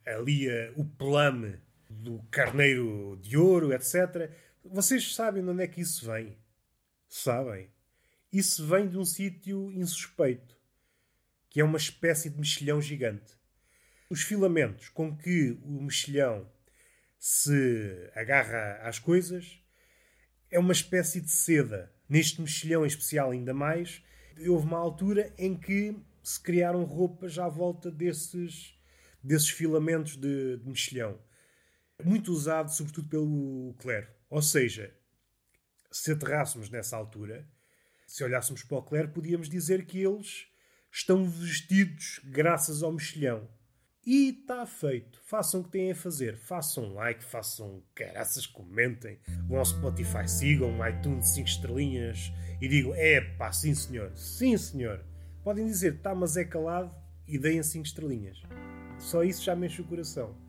ali 0.06 0.48
o 0.76 0.84
plame 0.84 1.60
do 1.90 2.22
carneiro 2.32 3.18
de 3.22 3.38
ouro, 3.38 3.72
etc. 3.72 4.32
Vocês 4.72 5.16
sabem 5.16 5.44
de 5.44 5.50
onde 5.50 5.64
é 5.64 5.68
que 5.68 5.82
isso 5.82 6.06
vem? 6.06 6.38
Sabem? 7.08 7.72
Isso 8.32 8.66
vem 8.68 8.88
de 8.88 8.98
um 8.98 9.06
sítio 9.06 9.72
insuspeito, 9.72 10.56
que 11.50 11.60
é 11.60 11.64
uma 11.64 11.78
espécie 11.78 12.30
de 12.30 12.38
mexilhão 12.38 12.80
gigante. 12.80 13.34
Os 14.10 14.22
filamentos 14.22 14.90
com 14.90 15.16
que 15.18 15.58
o 15.64 15.82
mexilhão 15.82 16.48
se 17.18 18.12
agarra 18.14 18.80
às 18.84 19.00
coisas 19.00 19.60
é 20.52 20.60
uma 20.60 20.74
espécie 20.74 21.20
de 21.20 21.32
seda. 21.32 21.92
Neste 22.08 22.40
mexilhão 22.40 22.84
em 22.84 22.88
especial, 22.88 23.32
ainda 23.32 23.54
mais, 23.54 24.04
houve 24.48 24.68
uma 24.68 24.78
altura 24.78 25.34
em 25.38 25.58
que 25.58 25.96
se 26.22 26.40
criaram 26.40 26.84
roupas 26.84 27.40
à 27.40 27.48
volta 27.48 27.90
desses 27.90 28.78
desses 29.22 29.50
filamentos 29.50 30.16
de, 30.16 30.58
de 30.58 30.68
mexilhão. 30.68 31.20
Muito 32.04 32.32
usado, 32.32 32.72
sobretudo 32.72 33.10
pelo 33.10 33.76
clero. 33.80 34.08
Ou 34.30 34.42
seja, 34.42 34.94
se 35.92 36.12
aterrássemos 36.12 36.70
nessa 36.70 36.96
altura, 36.96 37.48
se 38.08 38.24
olhássemos 38.24 38.64
para 38.64 38.78
o 38.78 38.84
clero, 38.84 39.10
podíamos 39.10 39.50
dizer 39.50 39.86
que 39.86 40.00
eles 40.00 40.48
estão 40.92 41.30
vestidos 41.30 42.22
graças 42.24 42.82
ao 42.82 42.92
mexilhão. 42.92 43.48
E 44.06 44.30
está 44.30 44.66
feito. 44.66 45.22
Façam 45.26 45.60
o 45.60 45.64
que 45.64 45.72
têm 45.72 45.92
a 45.92 45.96
fazer. 45.96 46.38
Façam 46.38 46.94
like, 46.94 47.24
façam 47.24 47.84
caraças, 47.94 48.48
comentem. 48.48 49.20
Vão 49.48 49.60
ao 49.60 49.66
Spotify, 49.66 50.28
sigam 50.28 50.80
o 50.80 50.88
iTunes 50.88 51.30
5 51.30 51.48
estrelinhas 51.48 52.32
e 52.62 52.68
digam: 52.68 52.96
é 52.96 53.22
pá, 53.22 53.52
sim 53.52 53.76
senhor, 53.76 54.12
sim 54.16 54.58
senhor. 54.58 55.06
Podem 55.44 55.66
dizer: 55.66 56.02
tá, 56.02 56.16
mas 56.16 56.38
é 56.38 56.46
calado 56.46 56.96
e 57.28 57.38
deem 57.38 57.62
5 57.62 57.86
estrelinhas. 57.86 58.42
Só 58.98 59.24
isso 59.24 59.44
já 59.44 59.56
me 59.56 59.68
enche 59.68 59.82
o 59.82 59.86
coração. 59.86 60.49